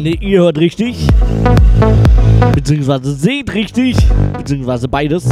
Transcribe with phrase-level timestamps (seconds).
[0.00, 1.06] Freunde, ihr hört richtig.
[2.54, 3.96] Beziehungsweise seht richtig.
[4.34, 5.28] Beziehungsweise beides.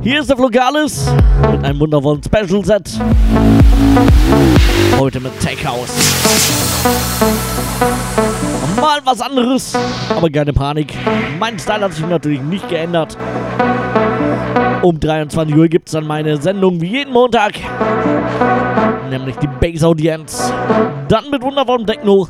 [0.00, 1.12] Hier ist der Flogalis
[1.52, 2.98] mit einem wundervollen Special Set.
[4.98, 5.90] Heute mit Tech House.
[8.80, 9.76] Mal was anderes,
[10.16, 10.94] aber keine Panik.
[11.38, 13.18] Mein Style hat sich natürlich nicht geändert.
[14.80, 17.52] Um 23 Uhr gibt es dann meine Sendung wie jeden Montag
[19.18, 20.52] nämlich die Bass-Audienz.
[21.08, 22.28] Dann mit wundervollem Techno.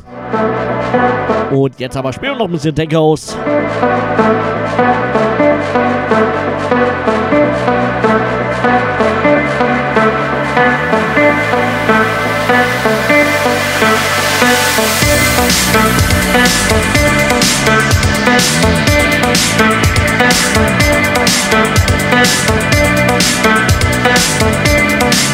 [1.51, 3.37] Und jetzt aber spielen wir noch ein bisschen Tech aus.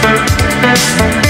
[0.02, 0.21] Thank
[0.84, 1.22] Thank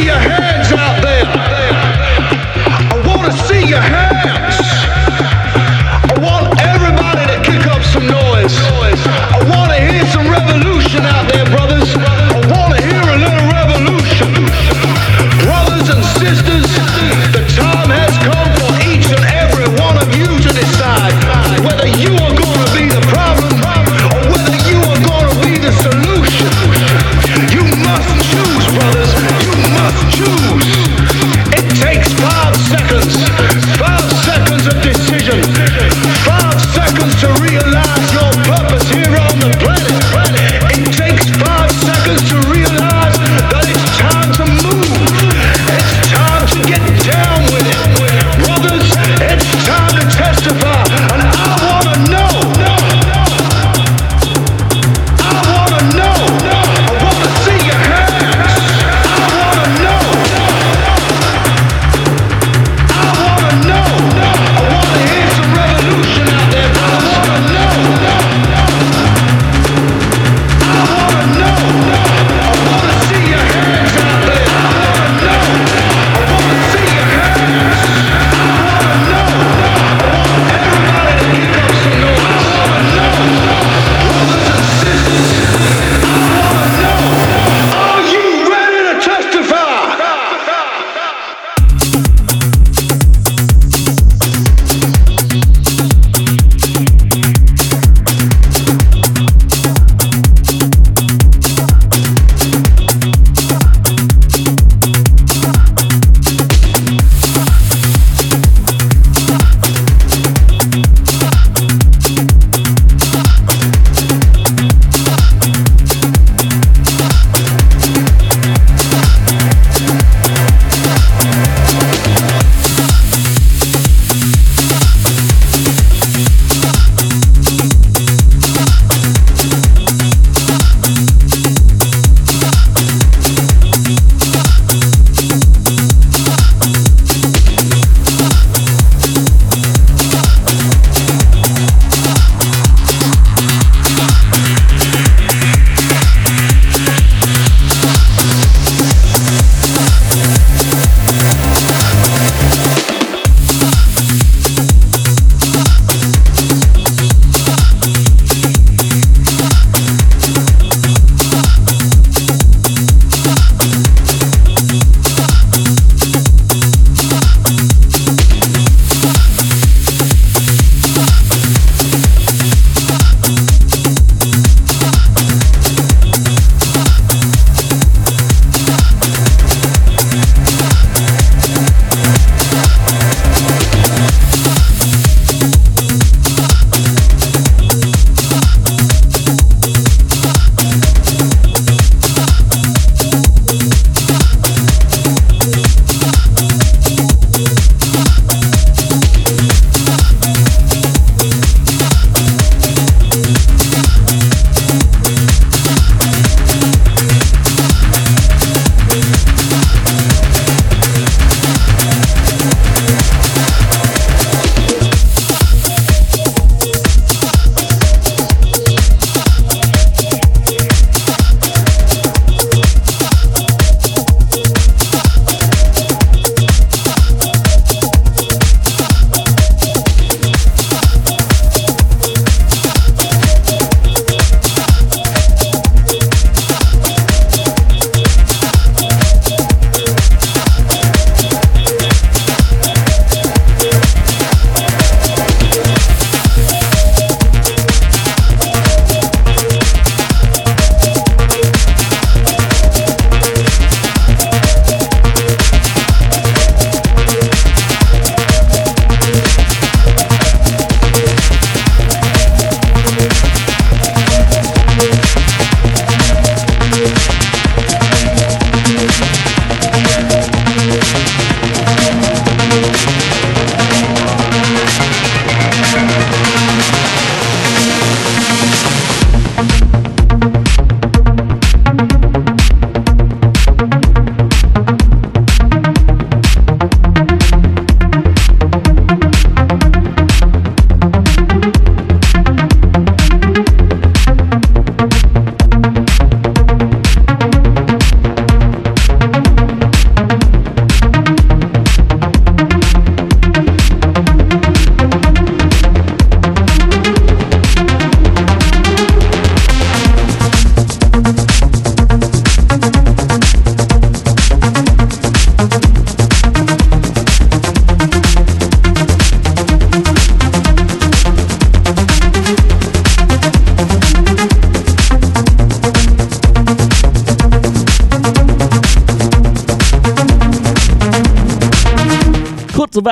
[0.00, 0.49] see your hands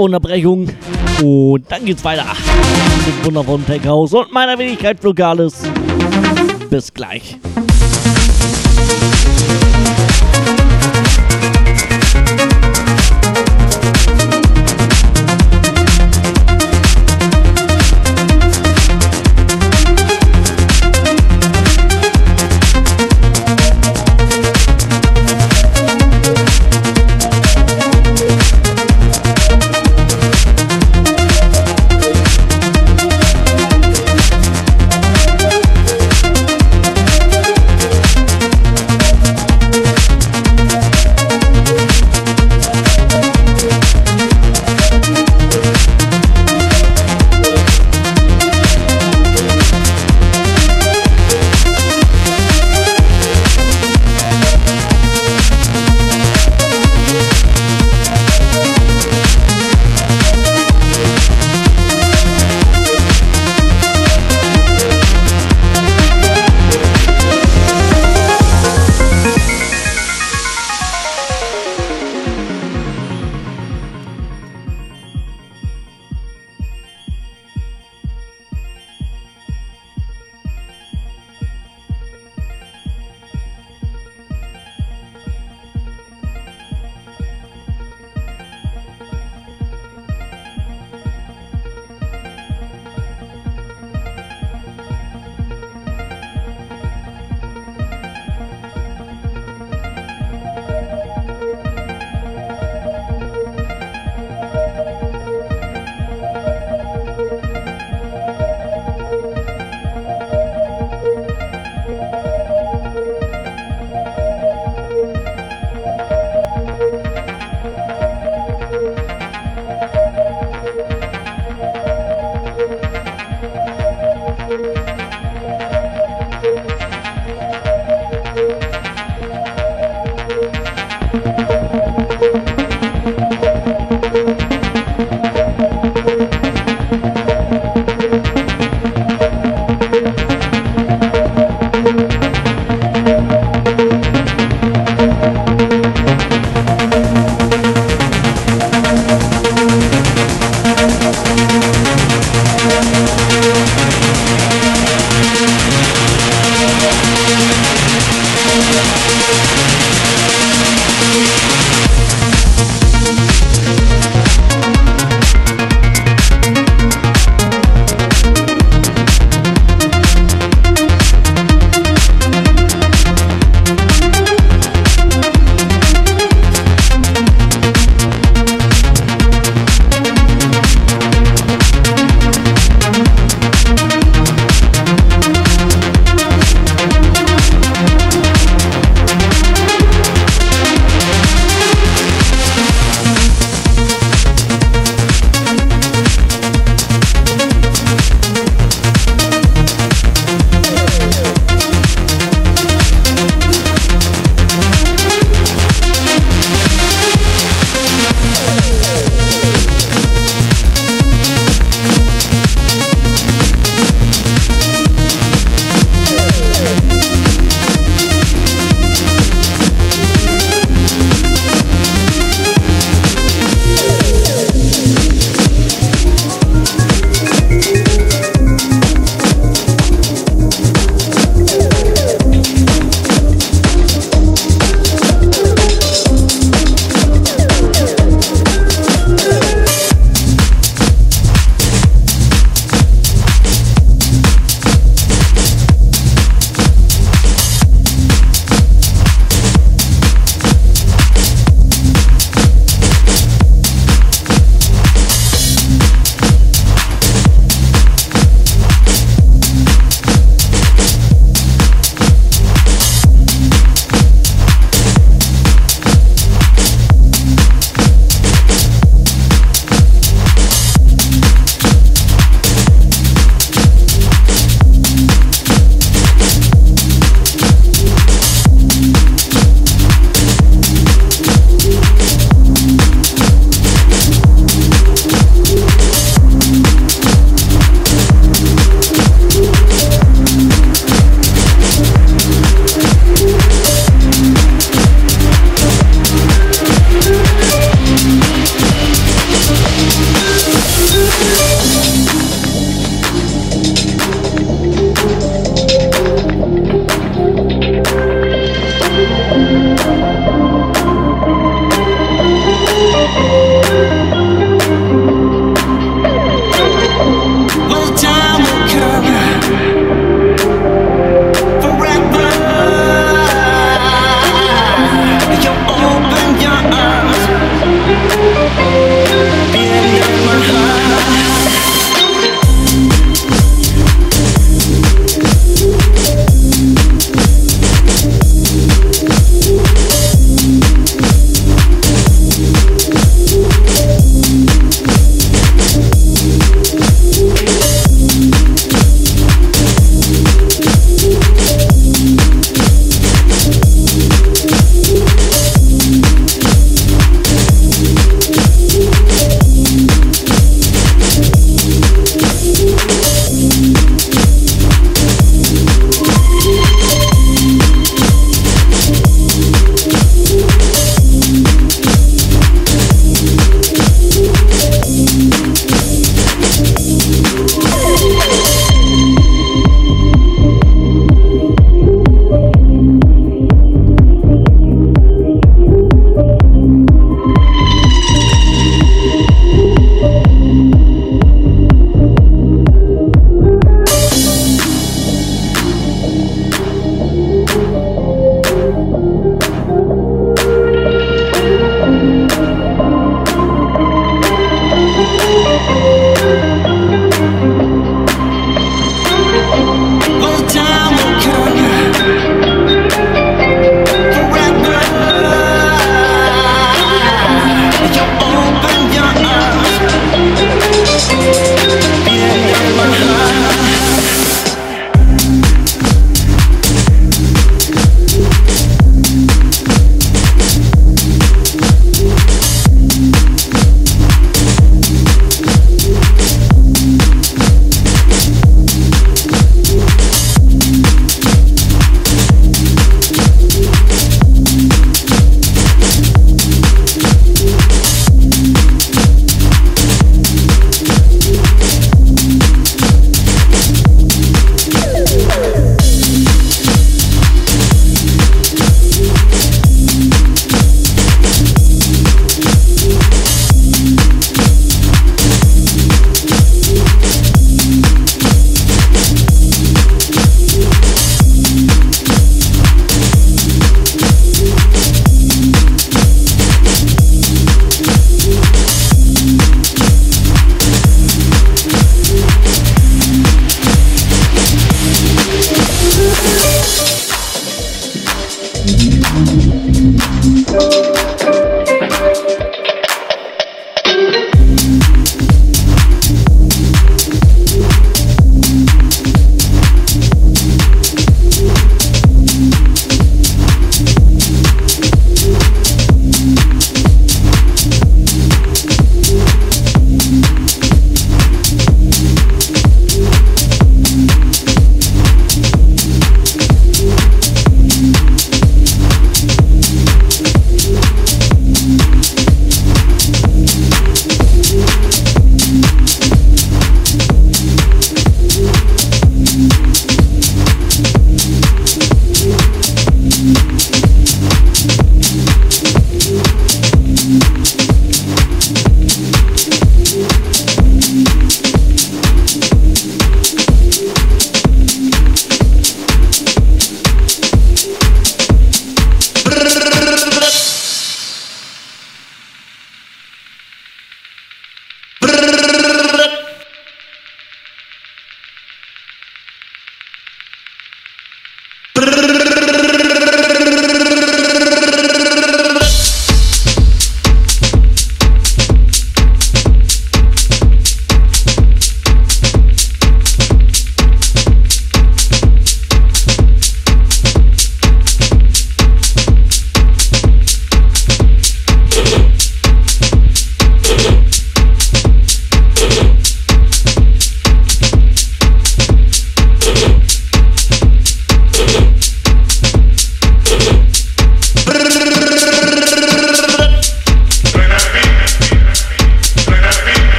[0.00, 0.68] Werbeunterbrechung.
[1.22, 2.24] Und dann geht's weiter
[3.06, 5.62] mit wundervollen Tech House und meiner Wenigkeit Flugales.
[6.70, 7.36] Bis gleich.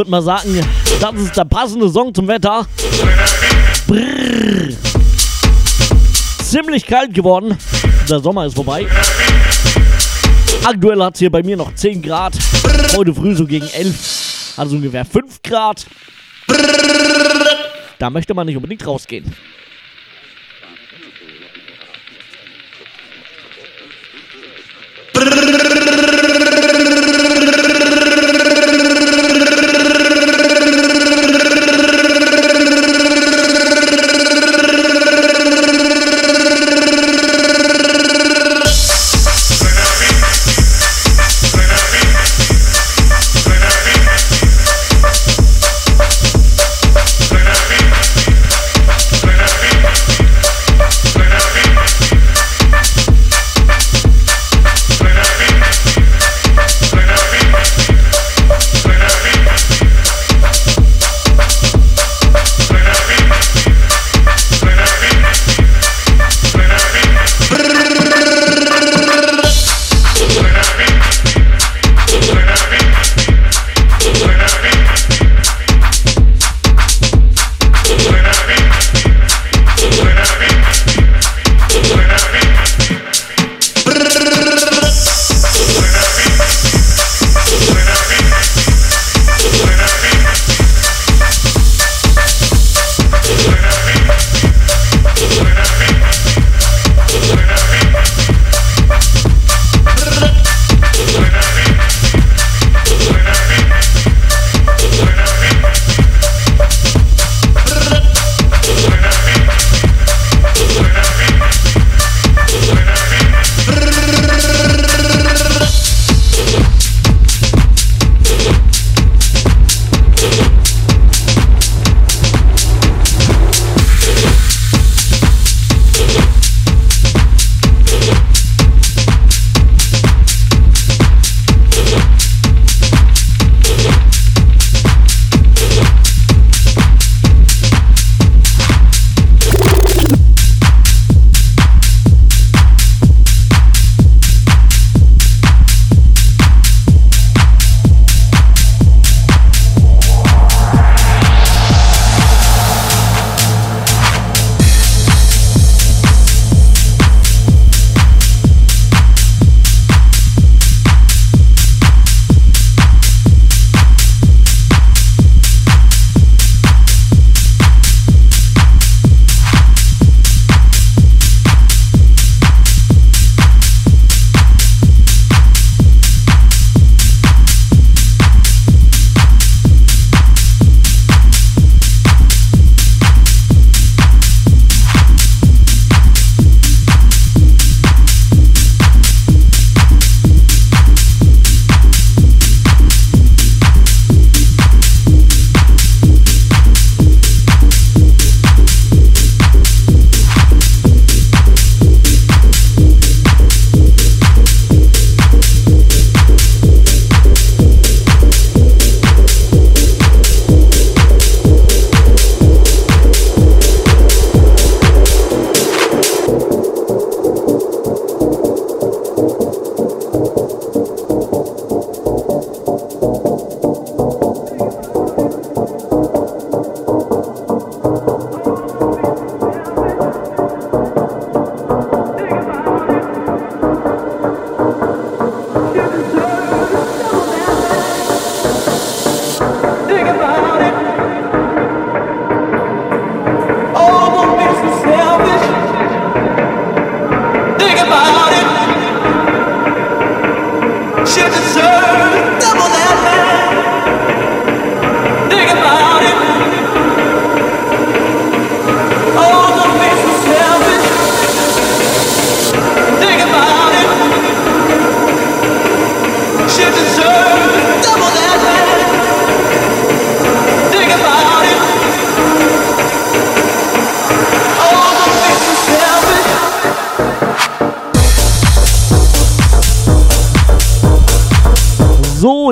[0.00, 0.58] Würde mal sagen,
[0.98, 2.66] das ist der passende Song zum Wetter.
[3.86, 4.70] Brrr.
[6.42, 7.58] Ziemlich kalt geworden.
[8.08, 8.86] Der Sommer ist vorbei.
[10.64, 12.32] Aktuell hat es hier bei mir noch 10 Grad.
[12.96, 14.54] Heute früh so gegen 11.
[14.56, 15.84] Also ungefähr 5 Grad.
[17.98, 19.36] Da möchte man nicht unbedingt rausgehen.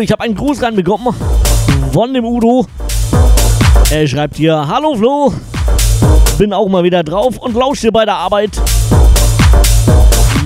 [0.01, 1.15] Ich habe einen Gruß reinbekommen
[1.93, 2.67] von dem Udo.
[3.91, 5.33] Er schreibt hier: Hallo Flo,
[6.37, 8.51] bin auch mal wieder drauf und lausche dir bei der Arbeit.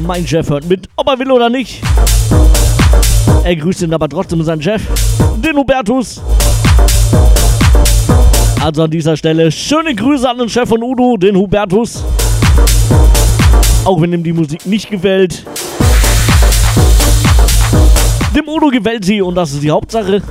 [0.06, 1.82] Mein Chef hört mit, ob er will oder nicht.
[3.44, 4.82] Er grüßt ihn aber trotzdem seinen Chef,
[5.36, 6.20] den Hubertus.
[8.62, 12.04] Also an dieser Stelle schöne Grüße an den Chef von Udo, den Hubertus.
[13.84, 15.44] Auch wenn ihm die Musik nicht gefällt.
[18.34, 20.22] Dem Udo gefällt sie und das ist die Hauptsache.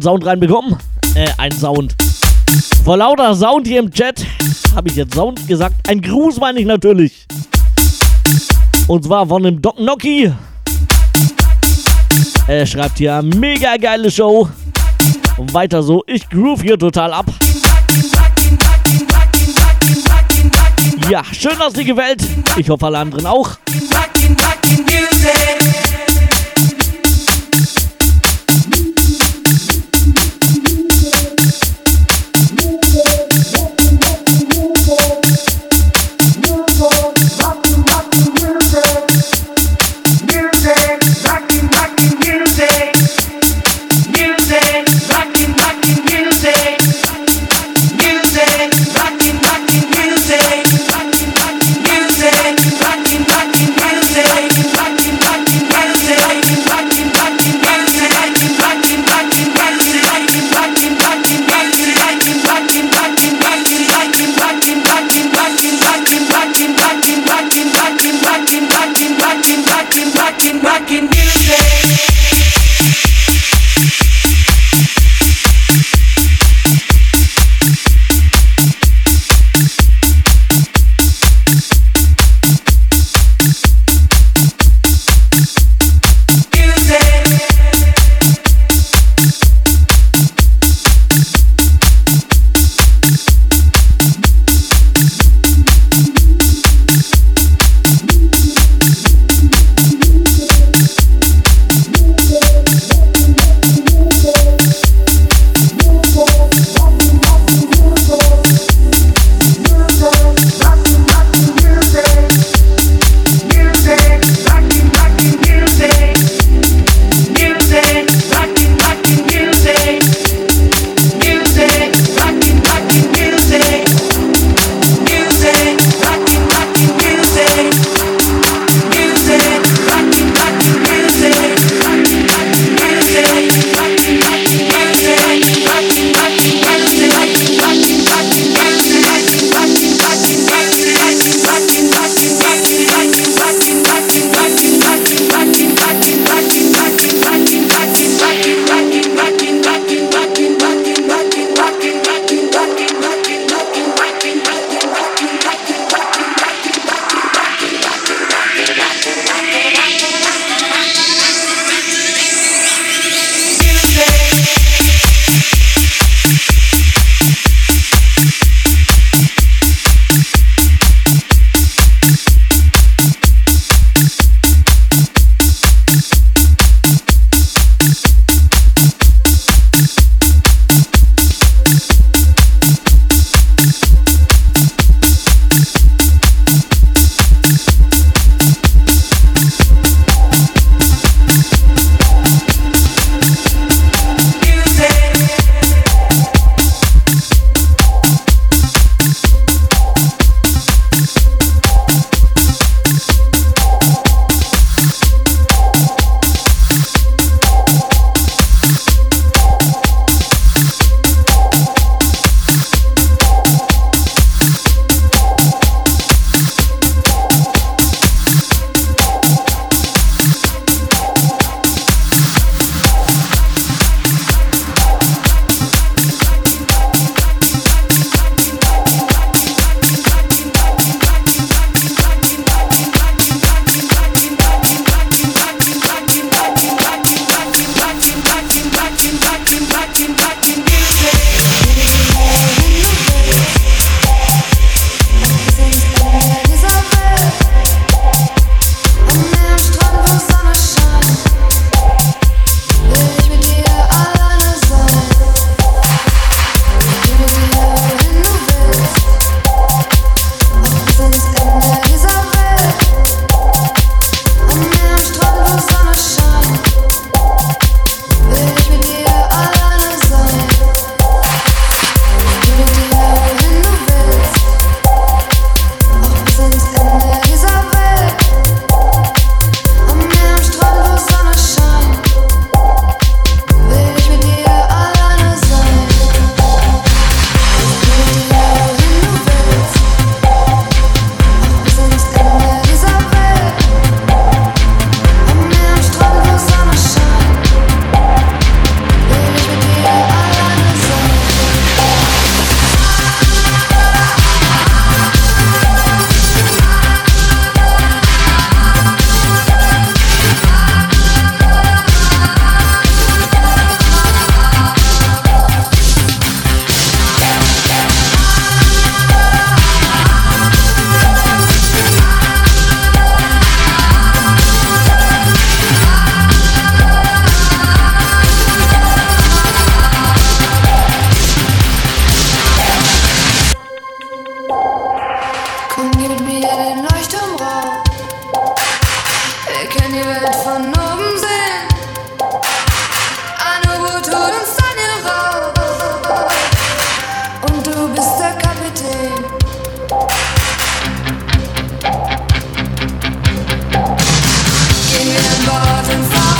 [0.00, 0.76] Einen Sound reinbekommen.
[1.14, 1.94] Äh, einen Sound.
[2.84, 4.24] Vor lauter Sound hier im Chat
[4.74, 5.88] habe ich jetzt Sound gesagt.
[5.88, 7.26] Ein Gruß meine ich natürlich.
[8.86, 10.32] Und zwar von dem Doc Noki.
[12.46, 14.48] Er schreibt hier, mega geile Show.
[15.36, 17.26] Und weiter so, ich groove hier total ab.
[21.10, 22.22] Ja, schön, dass dir gefällt.
[22.56, 23.50] Ich hoffe, alle anderen auch.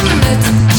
[0.02, 0.69] Ultimate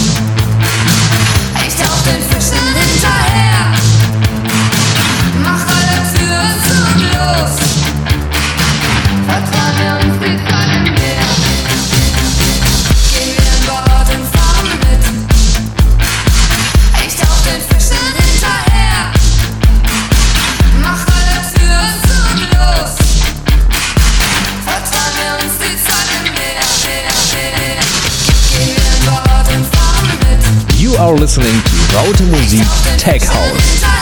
[31.42, 34.01] listening to Raute Musik Tech House.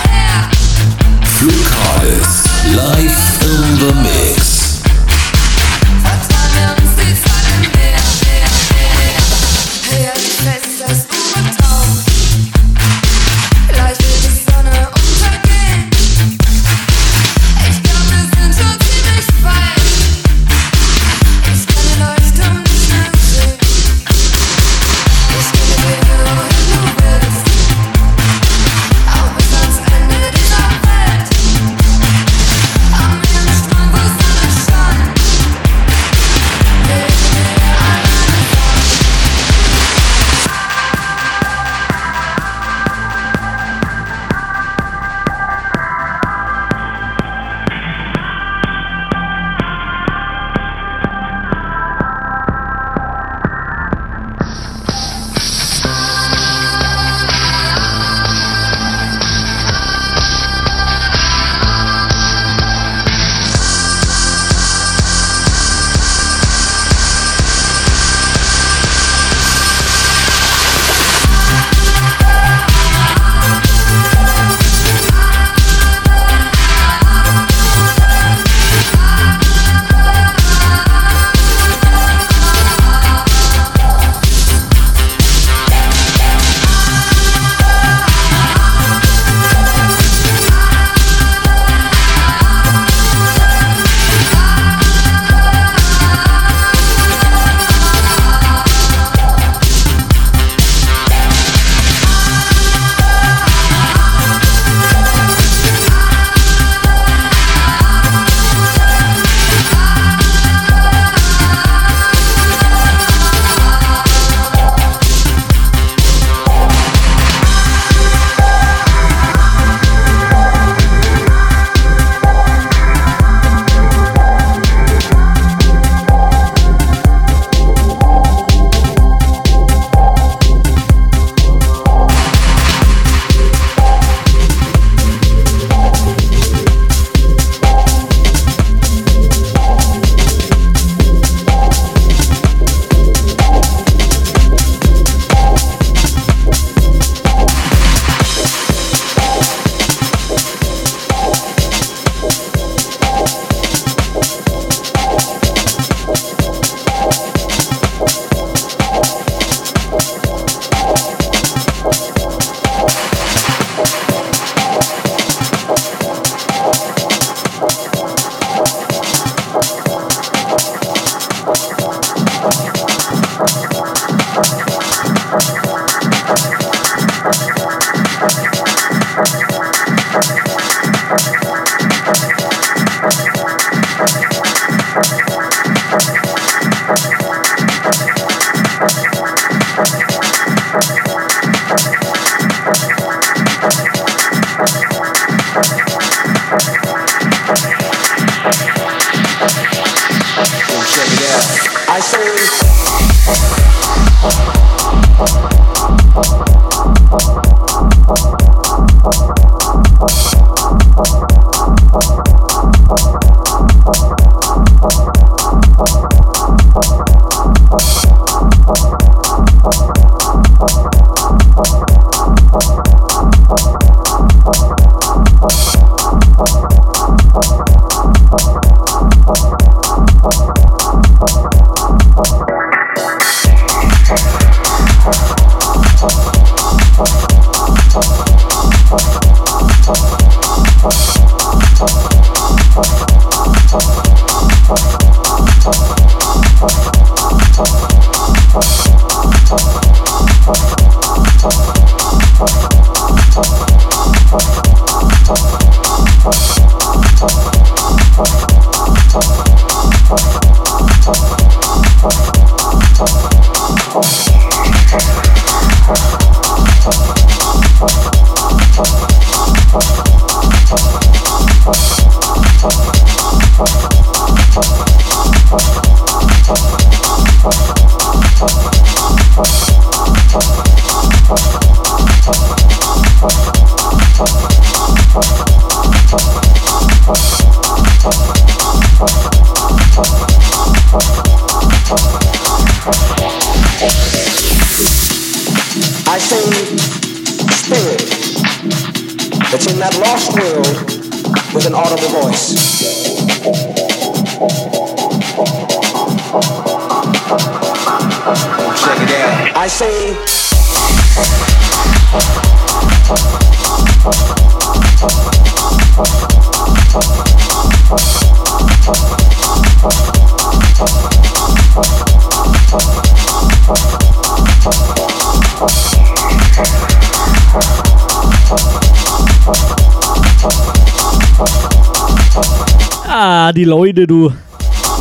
[333.89, 334.31] Leute, du.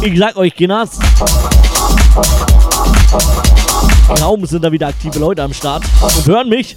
[0.01, 0.99] Ich sag euch, Kinas.
[4.19, 6.75] Kaum sind da wieder aktive Leute am Start und hören mich.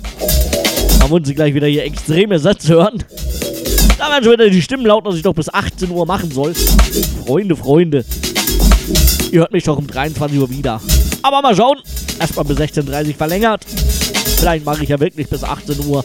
[0.99, 3.01] Da wollen sie gleich wieder hier extreme Sätze hören.
[3.97, 6.53] Da werden schon wieder die Stimmen laut, dass ich doch bis 18 Uhr machen soll.
[7.25, 8.03] Freunde, Freunde.
[9.31, 10.81] Ihr hört mich doch um 23 Uhr wieder.
[11.21, 11.77] Aber mal schauen.
[12.19, 13.63] Erstmal bis 16.30 Uhr verlängert.
[14.37, 16.03] Vielleicht mache ich ja wirklich bis 18 Uhr.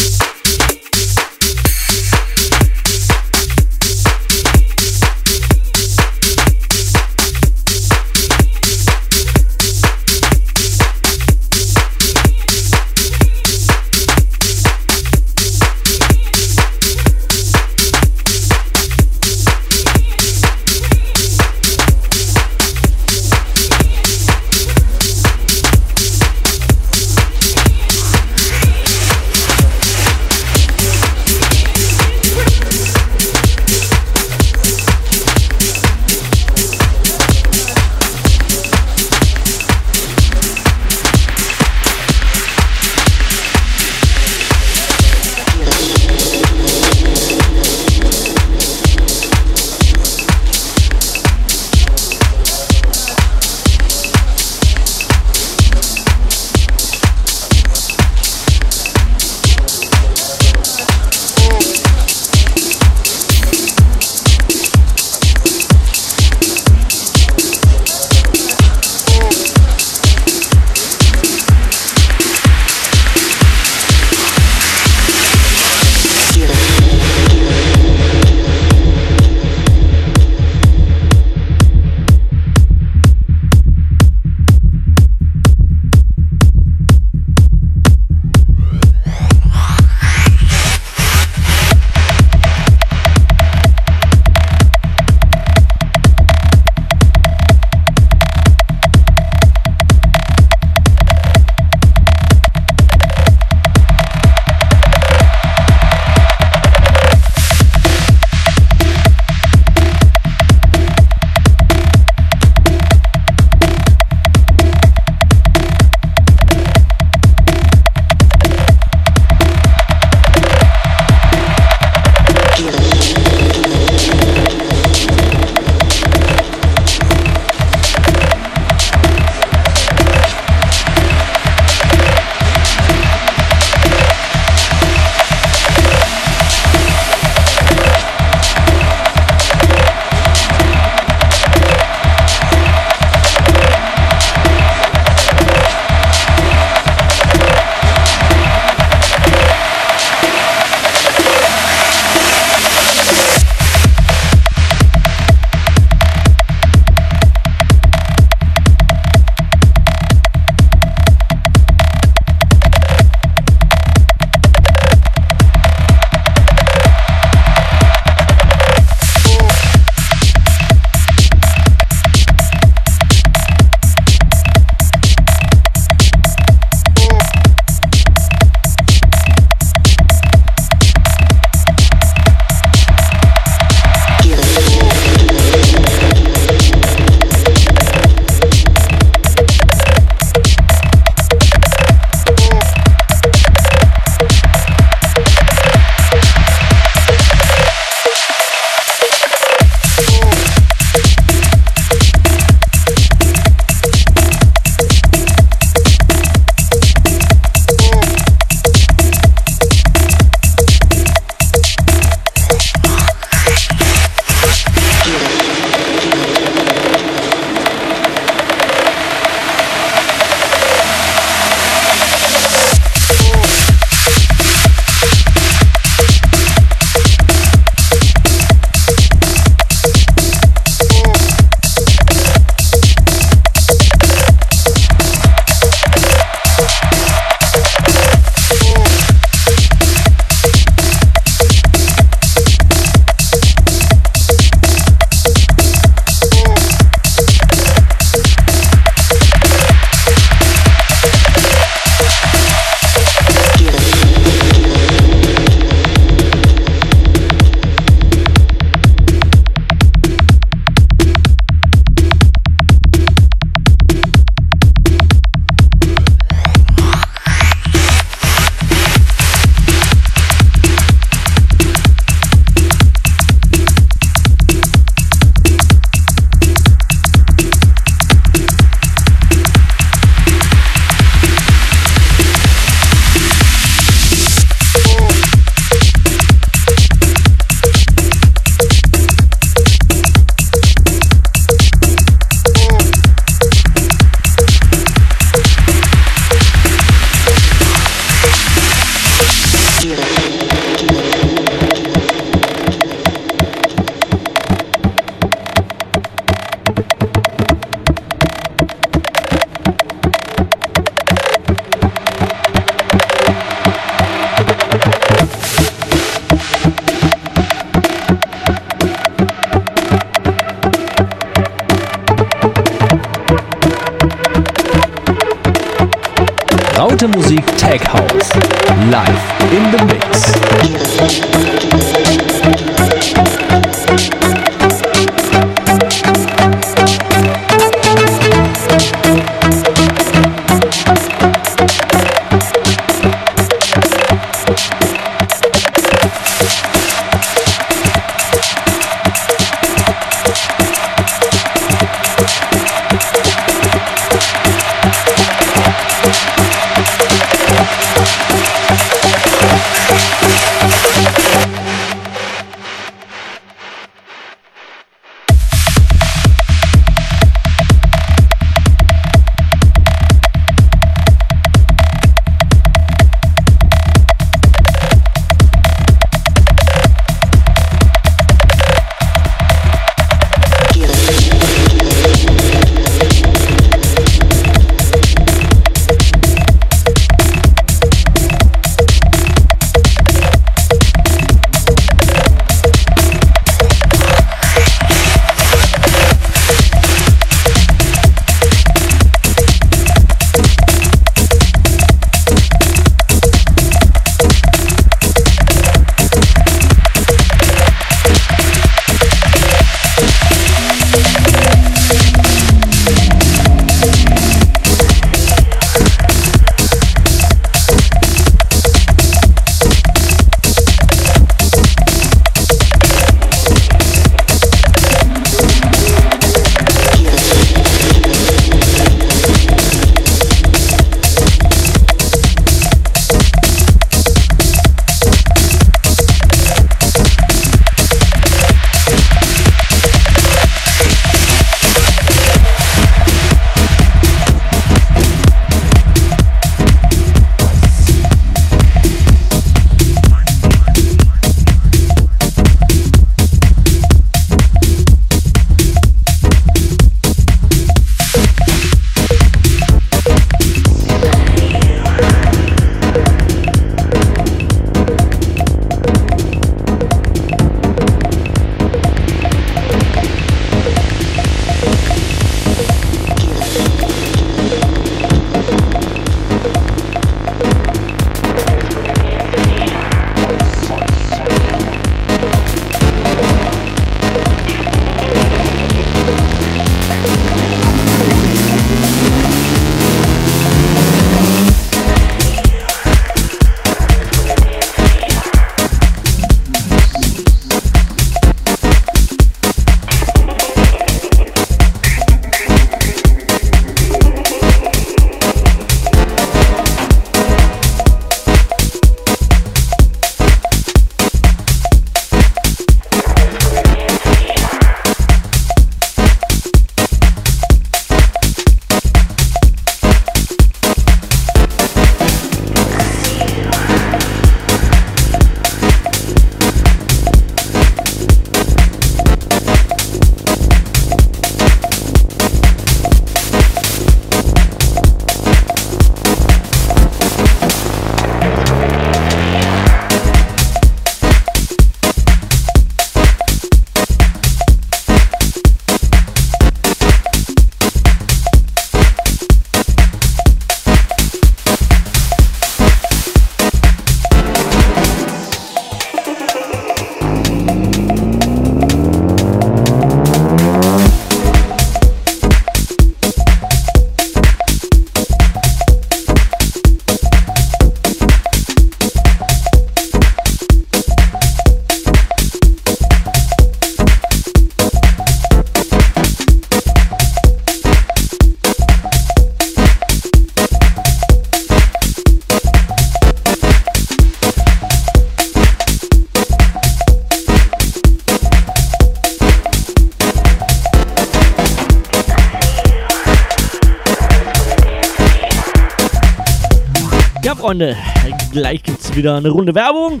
[599.10, 600.00] Wieder eine Runde Werbung.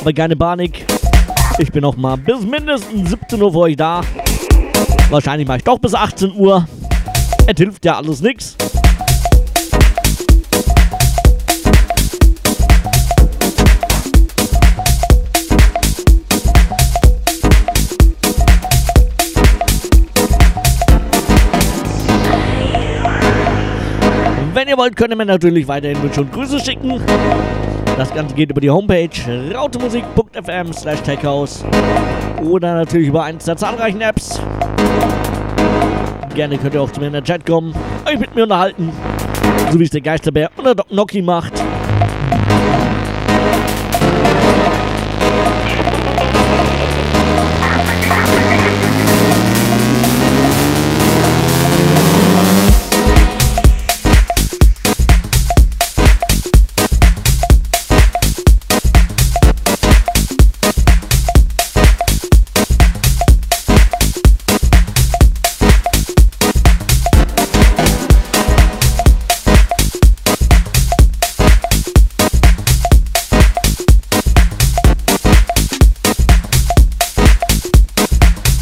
[0.00, 0.84] Aber keine Panik.
[1.58, 4.00] Ich bin noch mal bis mindestens 17 Uhr für euch da.
[5.10, 6.66] Wahrscheinlich mache ich doch bis 18 Uhr.
[7.46, 8.56] Es hilft ja alles nichts.
[24.54, 27.00] Wenn ihr wollt, könnt ihr mir natürlich weiterhin Wünsche und Grüße schicken.
[27.96, 29.10] Das Ganze geht über die Homepage
[29.54, 31.64] rautemusik.fm slash techhouse
[32.42, 34.40] oder natürlich über eins der zahlreichen Apps.
[36.34, 37.74] Gerne könnt ihr auch zu mir in den Chat kommen,
[38.06, 38.90] euch mit mir unterhalten,
[39.70, 41.52] so wie es der Geisterbär oder Doc Noki macht.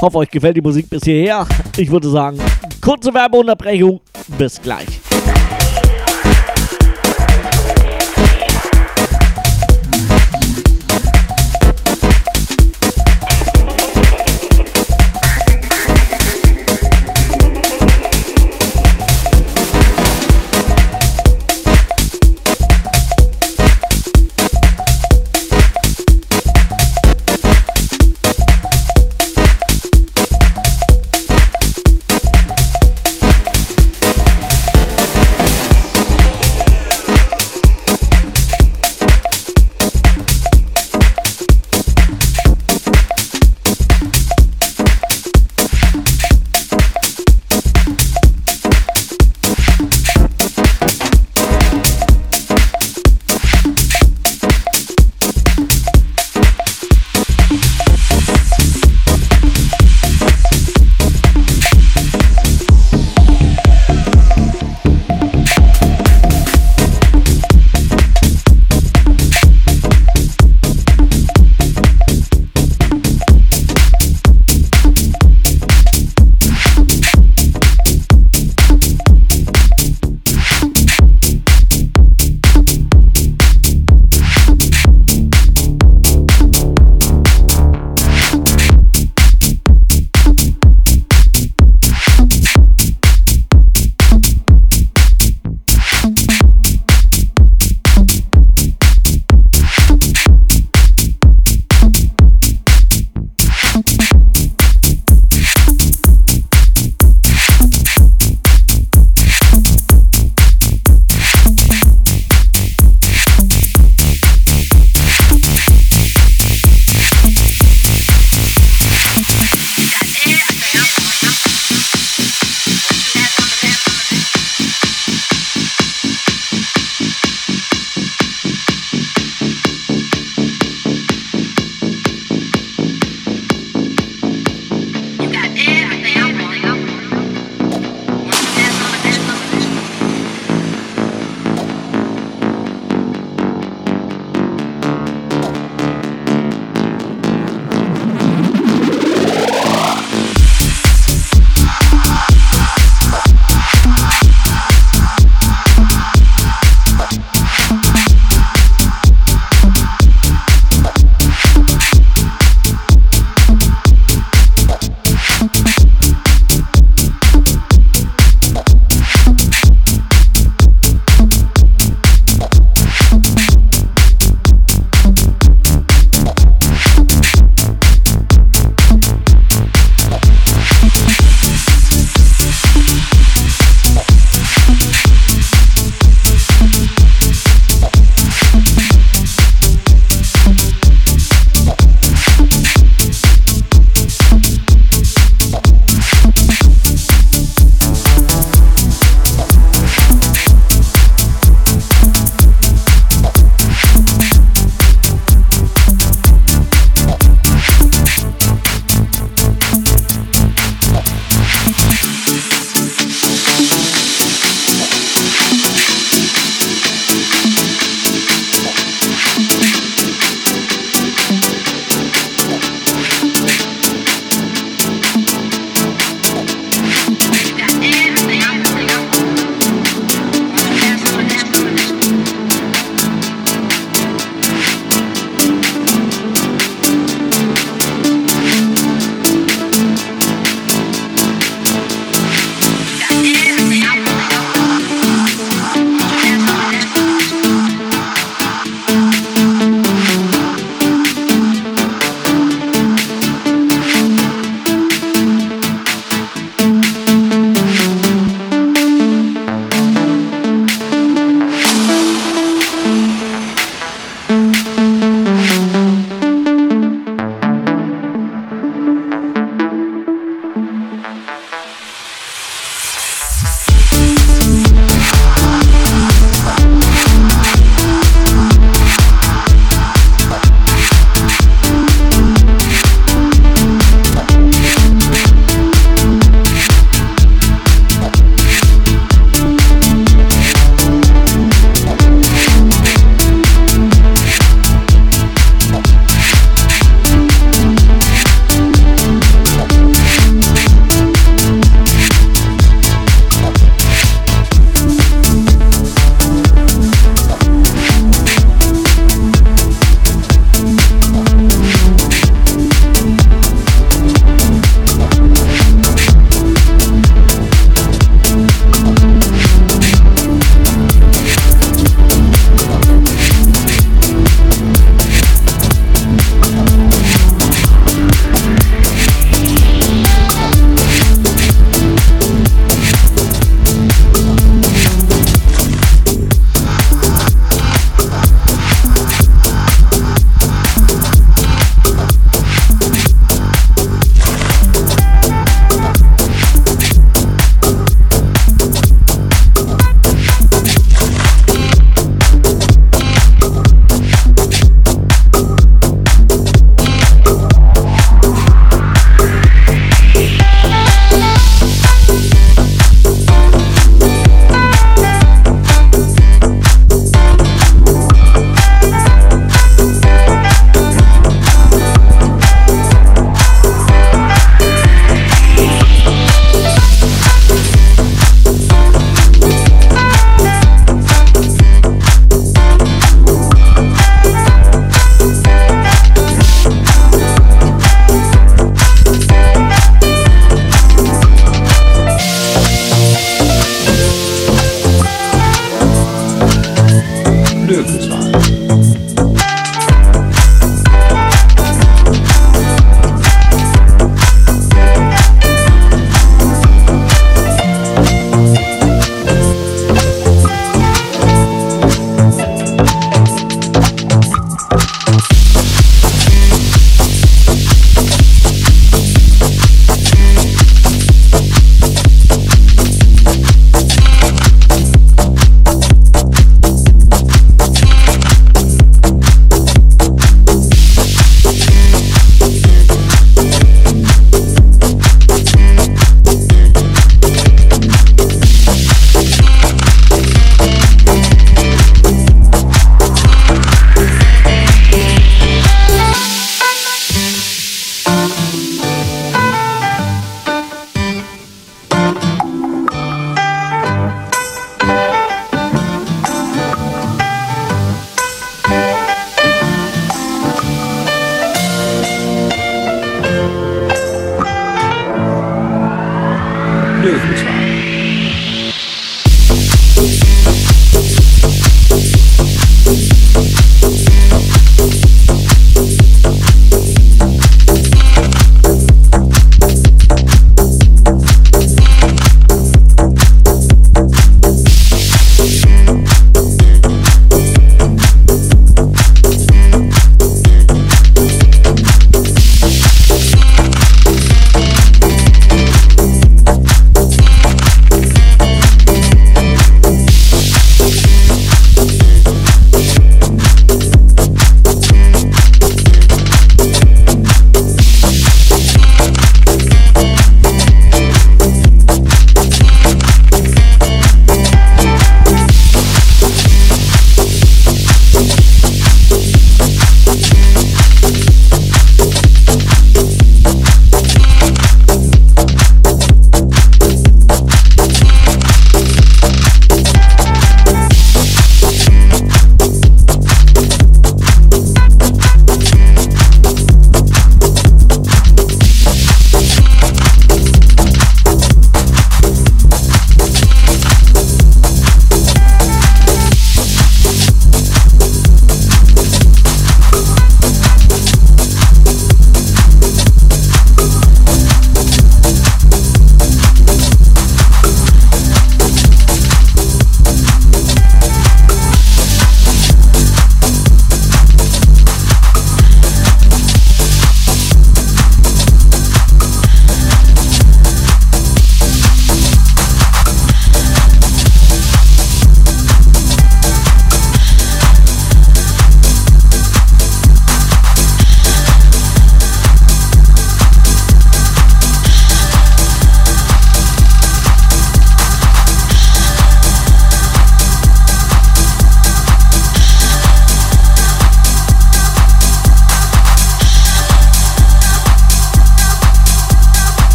[0.00, 1.46] Hoffe, euch gefällt die Musik bis hierher.
[1.76, 2.38] Ich würde sagen,
[2.80, 4.00] kurze Werbeunterbrechung.
[4.38, 4.86] Bis gleich.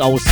[0.00, 0.29] Aus?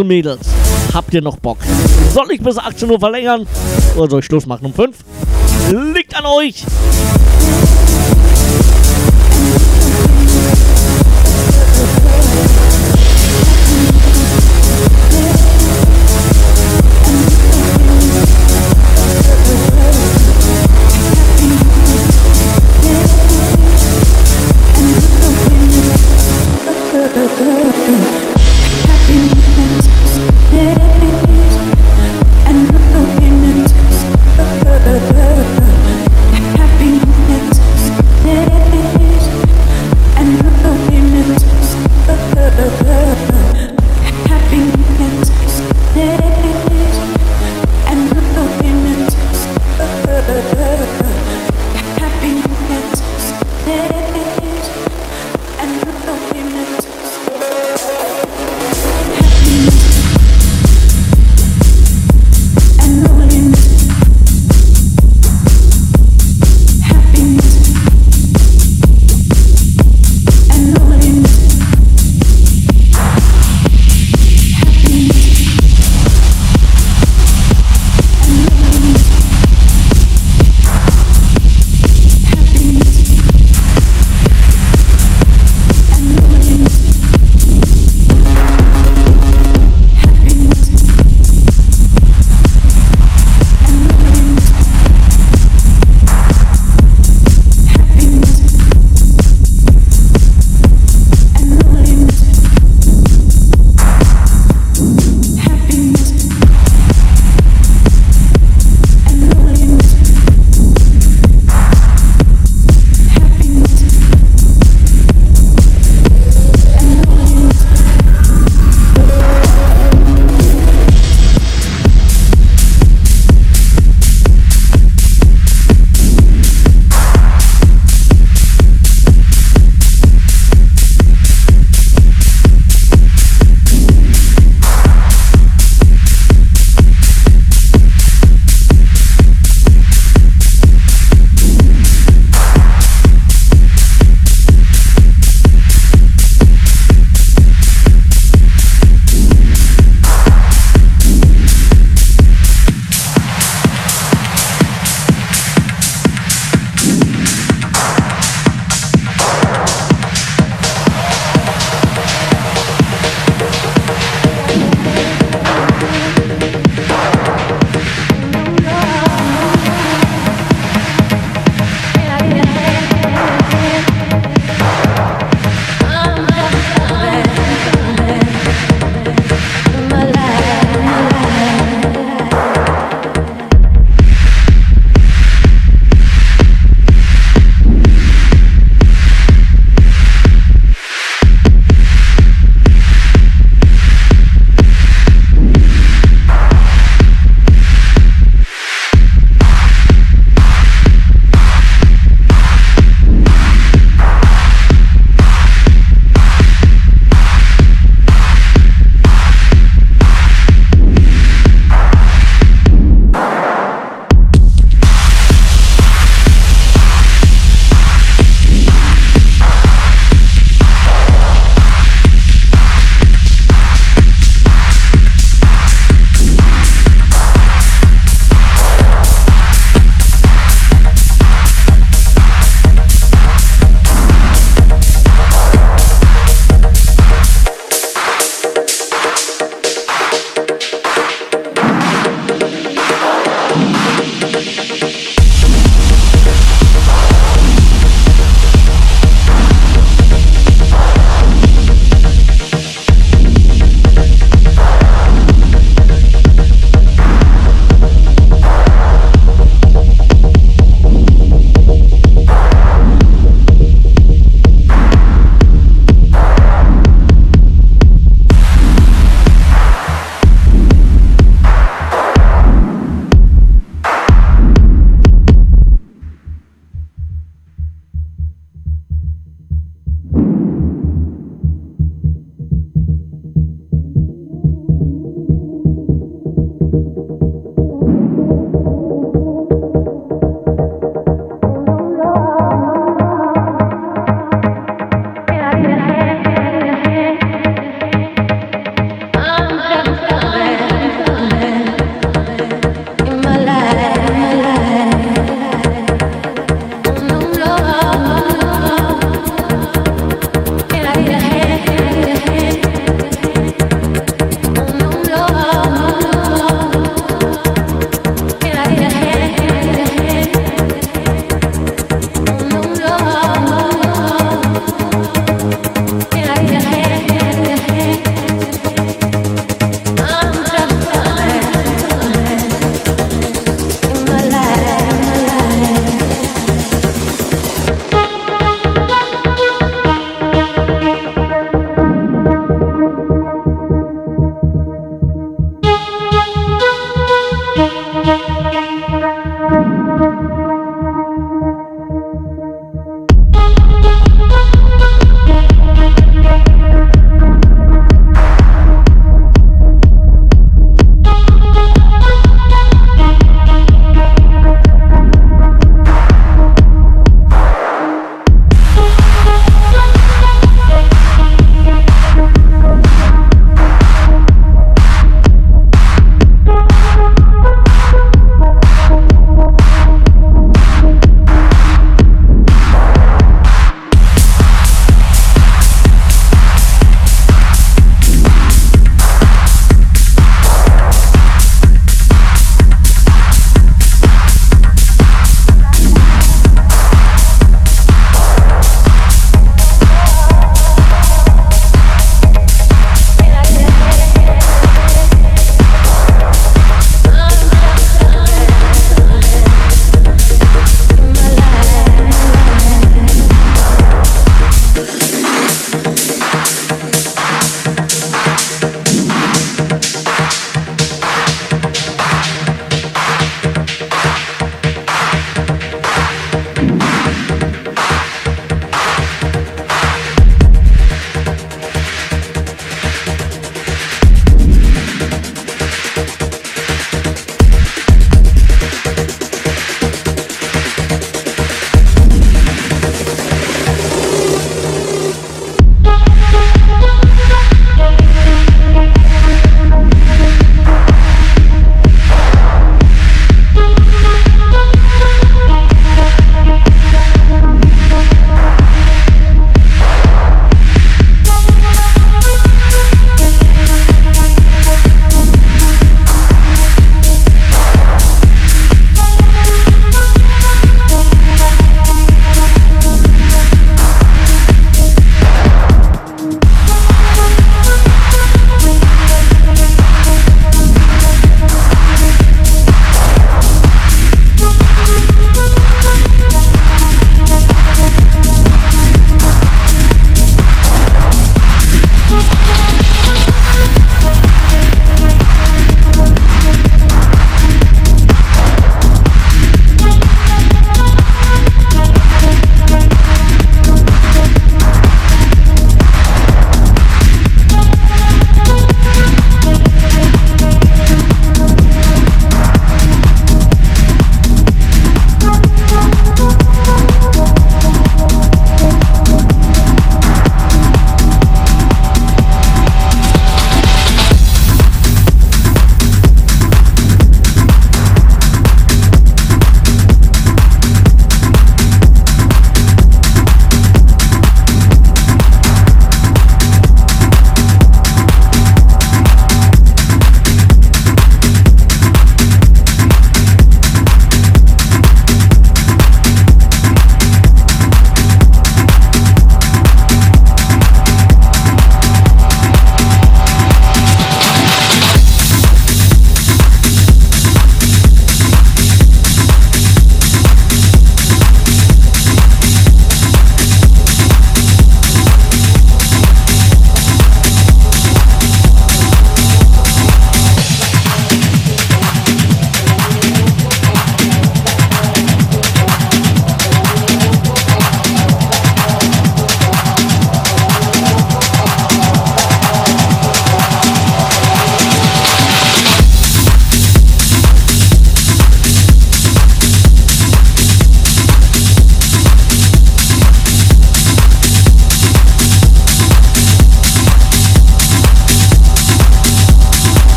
[0.00, 0.48] Und Mädels,
[0.94, 1.58] habt ihr noch Bock?
[2.12, 3.46] Soll ich bis 18 Uhr verlängern?
[3.96, 4.96] Oder soll ich Schluss machen um 5?
[5.94, 6.64] Liegt an euch!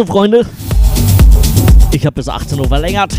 [0.00, 0.46] Also, Freunde,
[1.92, 3.12] ich habe bis 18 Uhr verlängert.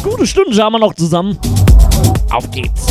[0.00, 1.36] Gute Stunde haben wir noch zusammen.
[2.30, 2.86] Auf geht's.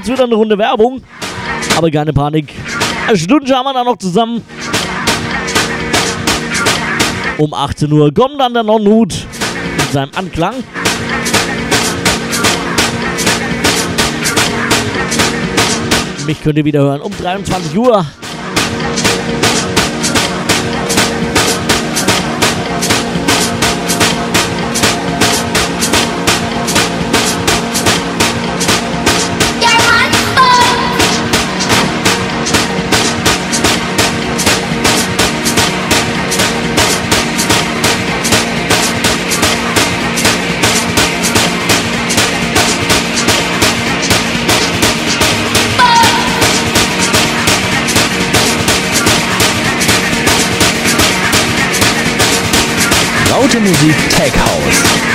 [0.00, 1.02] Gleich gibt's wieder eine Runde Werbung.
[1.76, 2.54] Aber keine Panik.
[3.06, 4.42] Eine Stunde haben wir da noch zusammen.
[7.36, 9.14] Um 18 Uhr kommt dann der Non-Hut
[9.76, 10.54] mit seinem Anklang.
[16.26, 18.06] Mich könnt ihr wieder hören um 23 Uhr.
[53.40, 55.09] Laute Musik Tech House.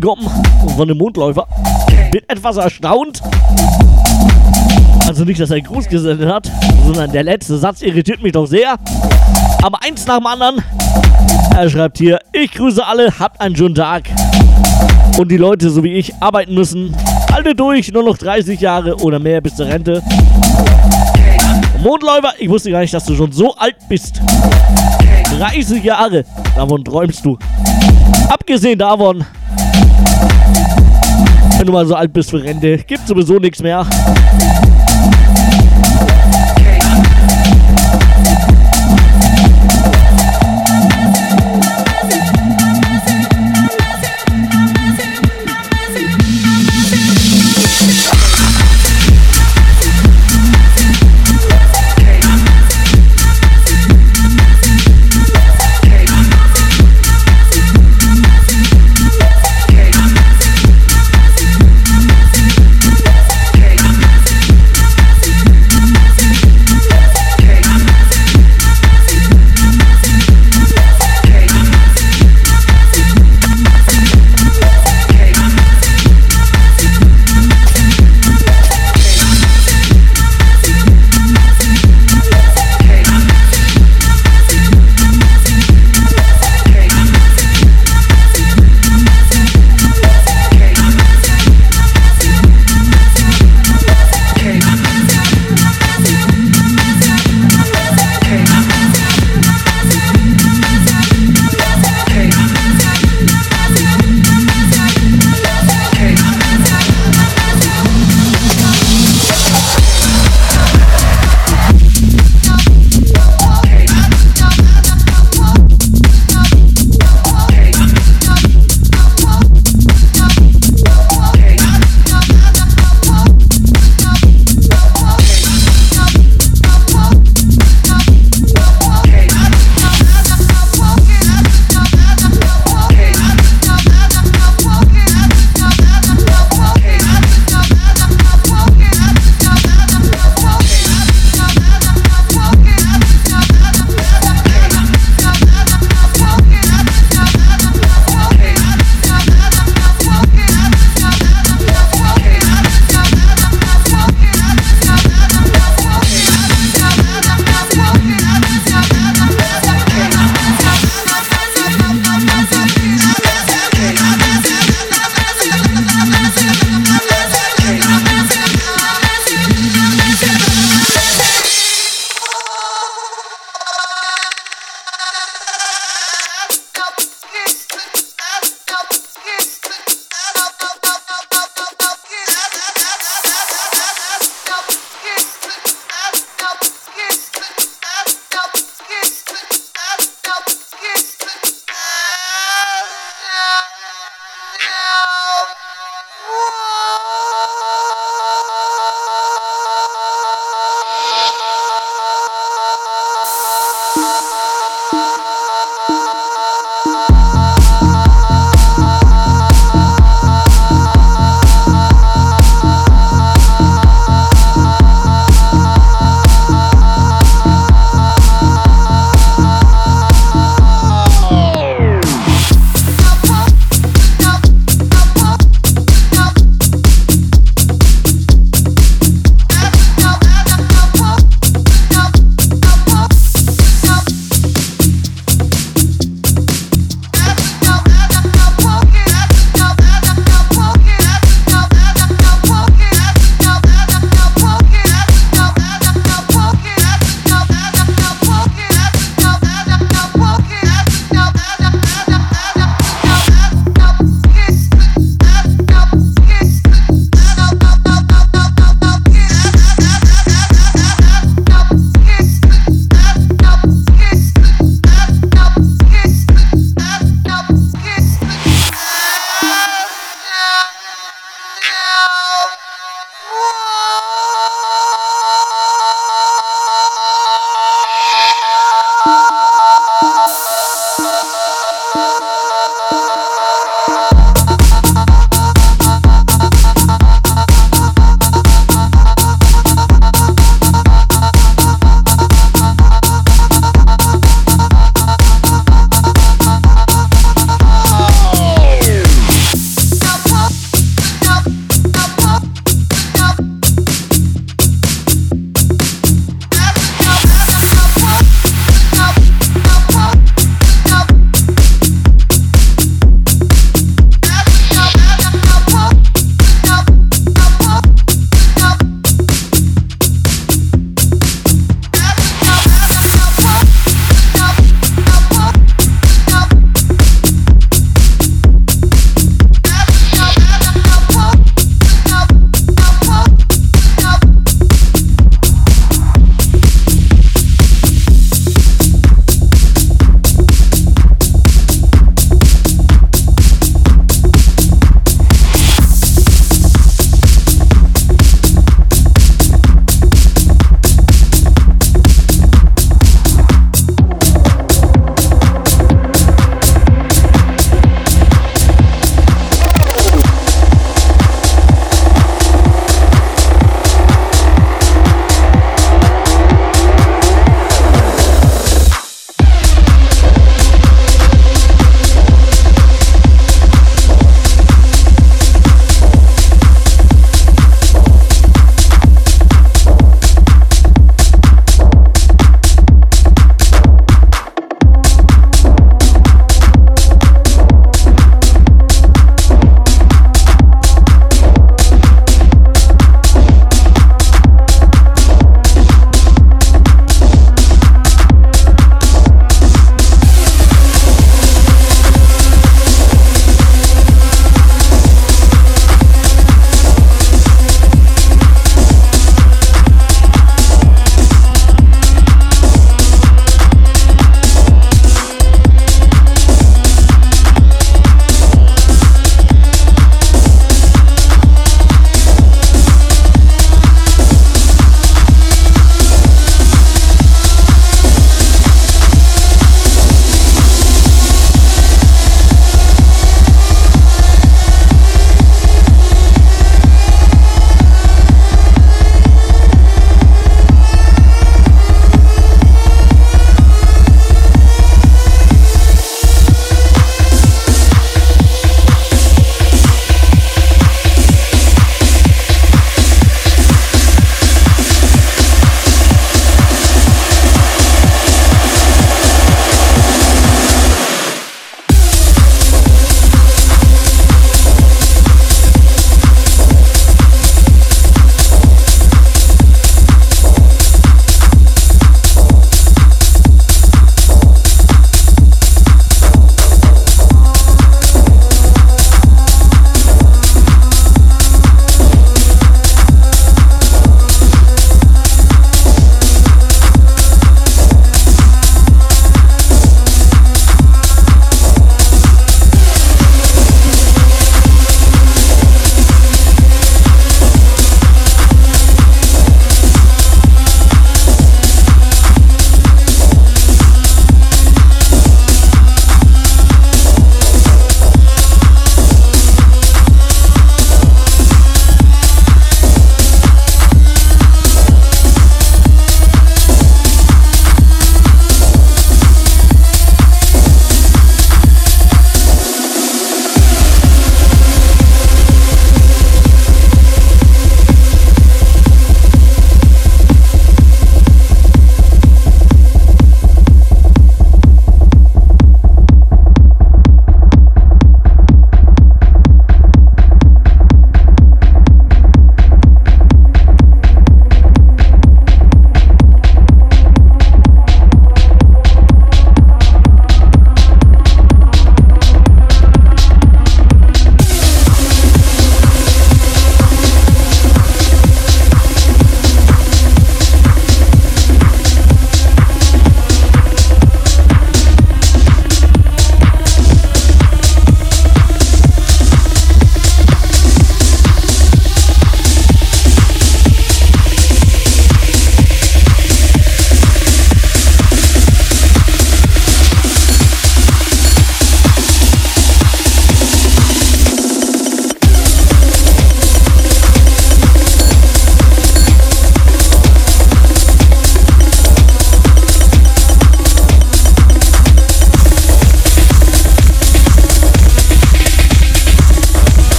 [0.00, 0.28] Gruß reinbekommen
[0.76, 1.46] von dem Mondläufer.
[2.10, 3.22] Bin etwas erstaunt.
[5.06, 6.50] Also nicht, dass er einen Gruß gesendet hat,
[6.84, 8.76] sondern der letzte Satz irritiert mich doch sehr.
[9.62, 10.62] Aber eins nach dem anderen.
[11.56, 14.04] Er schreibt hier, ich grüße alle, habt einen schönen Tag.
[15.18, 16.96] Und die Leute, so wie ich, arbeiten müssen.
[17.30, 20.02] Halte durch, nur noch 30 Jahre oder mehr bis zur Rente.
[21.82, 24.20] Mondläufer, ich wusste gar nicht, dass du schon so alt bist.
[25.38, 26.24] 30 Jahre,
[26.56, 27.38] davon träumst du.
[28.28, 29.24] Abgesehen davon,
[31.58, 33.86] wenn du mal so alt bist für Rente, gibt sowieso nichts mehr.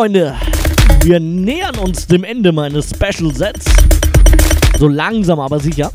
[0.00, 0.34] Freunde,
[1.02, 3.66] wir nähern uns dem Ende meines Special Sets.
[4.78, 5.90] So langsam, aber sicher.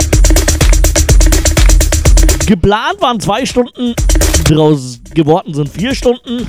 [2.45, 3.95] Geplant waren zwei Stunden,
[4.43, 6.47] draus geworden sind vier Stunden.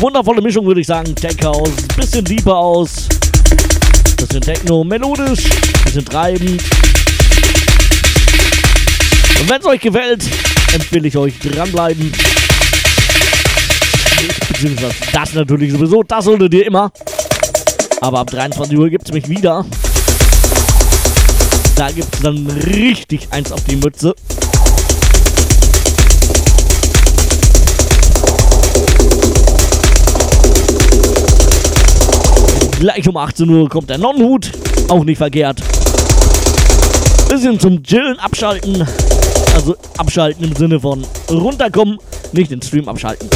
[0.00, 1.14] Wundervolle Mischung, würde ich sagen.
[1.14, 3.06] Tech House, bisschen deeper aus.
[4.16, 5.44] Bisschen Techno, melodisch,
[5.84, 6.60] bisschen treibend.
[9.40, 10.24] Und wenn es euch gefällt,
[10.74, 12.12] empfehle ich euch dranbleiben.
[14.46, 16.92] Beziehungsweise das natürlich sowieso, das solltet ihr immer.
[18.00, 19.64] Aber ab 23 Uhr gibt es mich wieder.
[21.74, 24.14] Da gibt es dann richtig eins auf die Mütze.
[32.78, 34.52] Gleich um 18 Uhr kommt der Nonnenhut.
[34.88, 35.60] Auch nicht verkehrt.
[37.28, 38.86] Bisschen zum Chillen abschalten.
[39.54, 41.98] Also abschalten im Sinne von runterkommen,
[42.32, 43.28] nicht den Stream abschalten.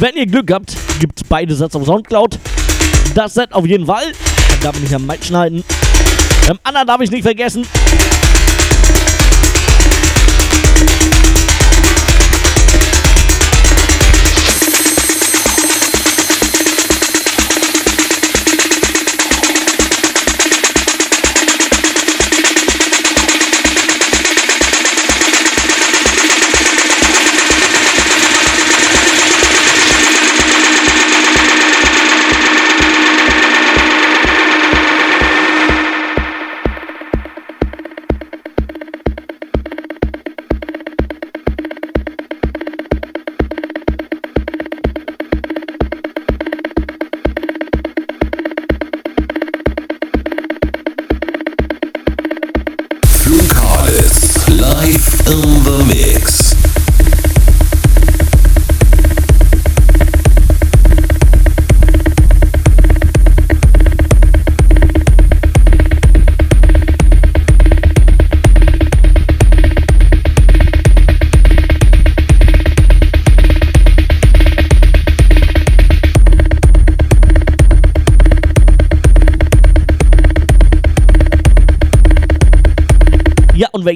[0.00, 2.38] Wenn ihr Glück habt, gibt es beide Sets auf Soundcloud.
[3.16, 4.12] Das Set auf jeden Fall.
[4.62, 5.64] Da bin ich am Mic schneiden.
[6.46, 7.66] Beim anderen darf ich nicht vergessen.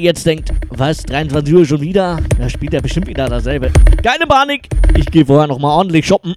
[0.03, 2.21] Jetzt denkt, was, 23 Uhr schon wieder?
[2.39, 3.71] Da spielt er bestimmt wieder dasselbe.
[4.03, 6.35] Keine Panik, ich gehe vorher nochmal ordentlich shoppen.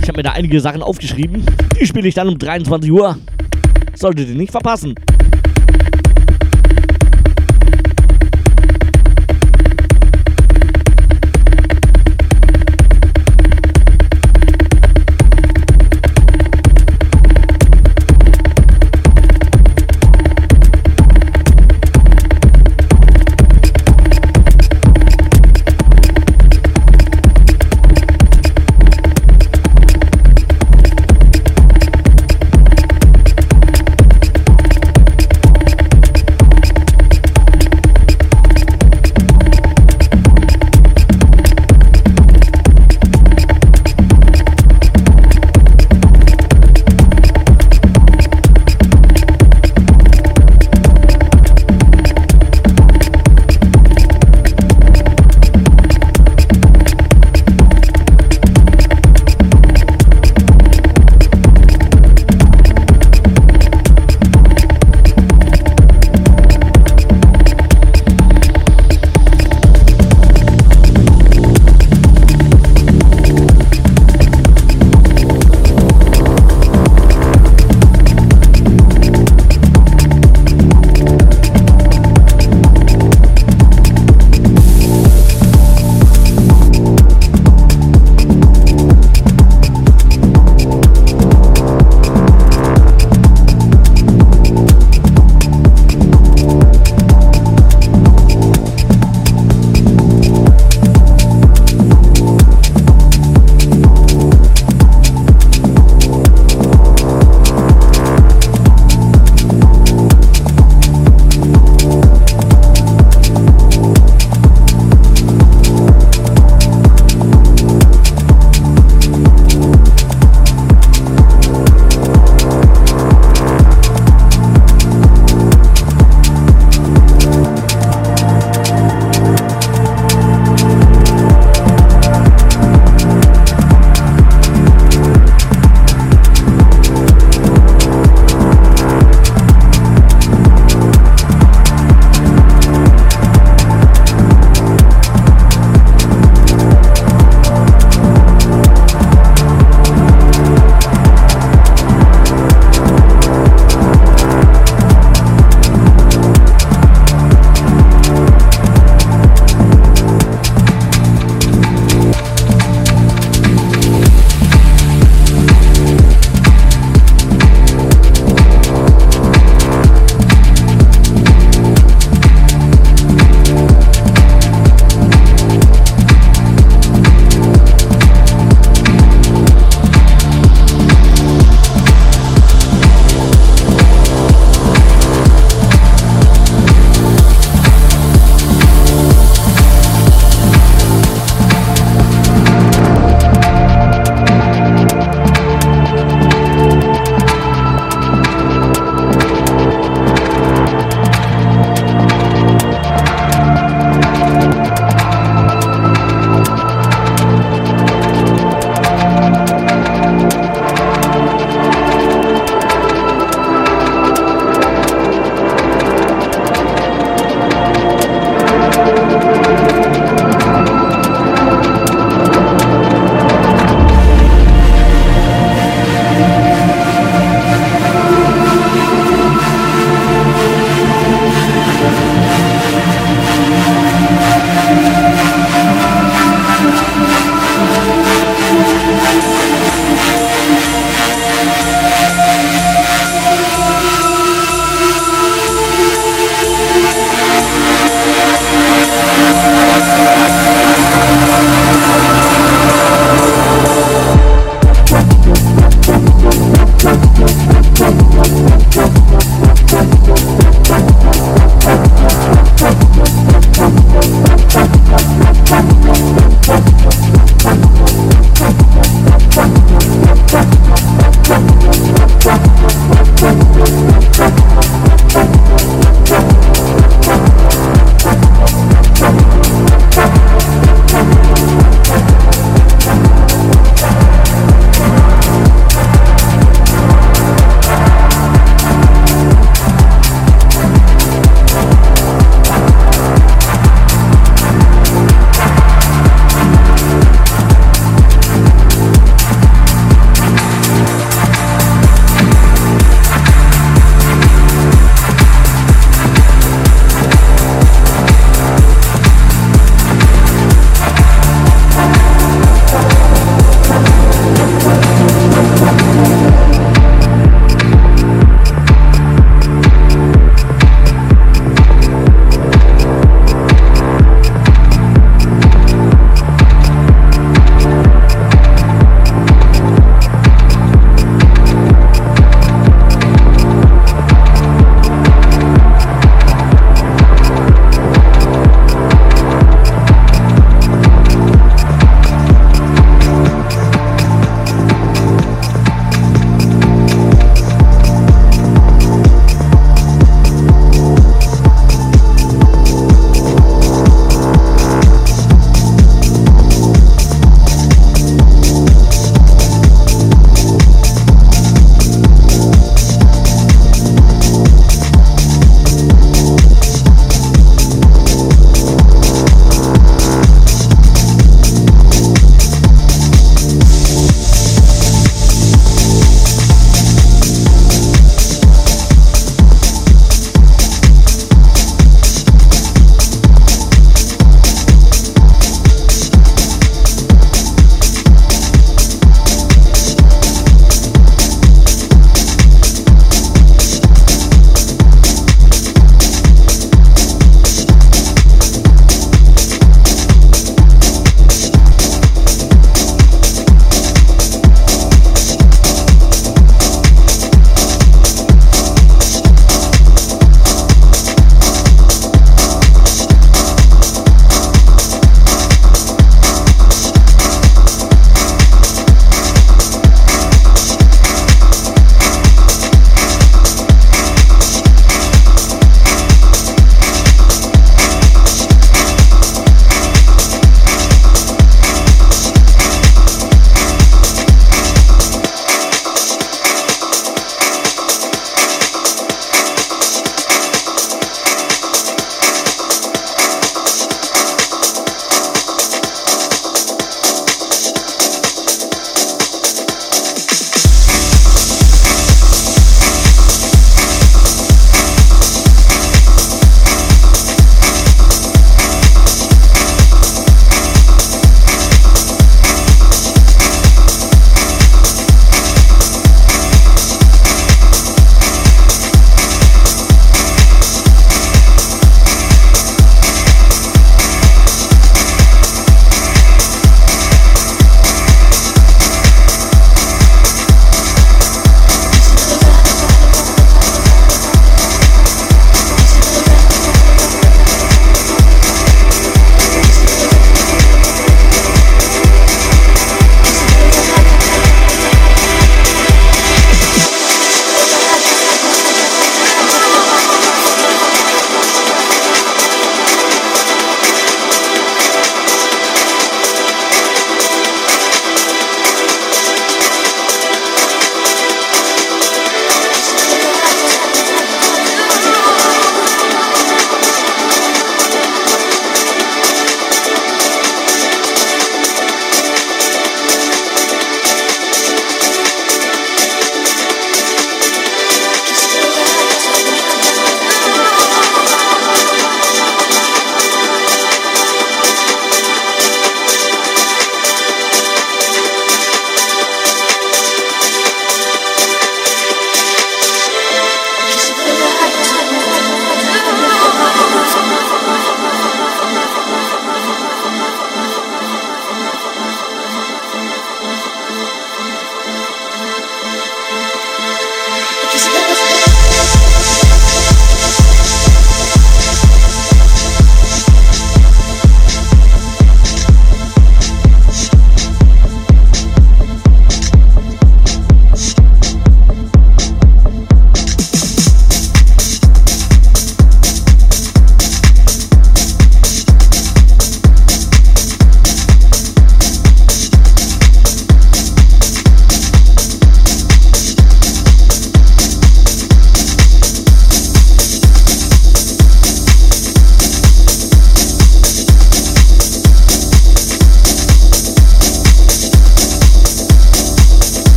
[0.00, 1.44] Ich habe mir da einige Sachen aufgeschrieben.
[1.78, 3.16] Die spiele ich dann um 23 Uhr.
[3.94, 4.94] Solltet ihr nicht verpassen.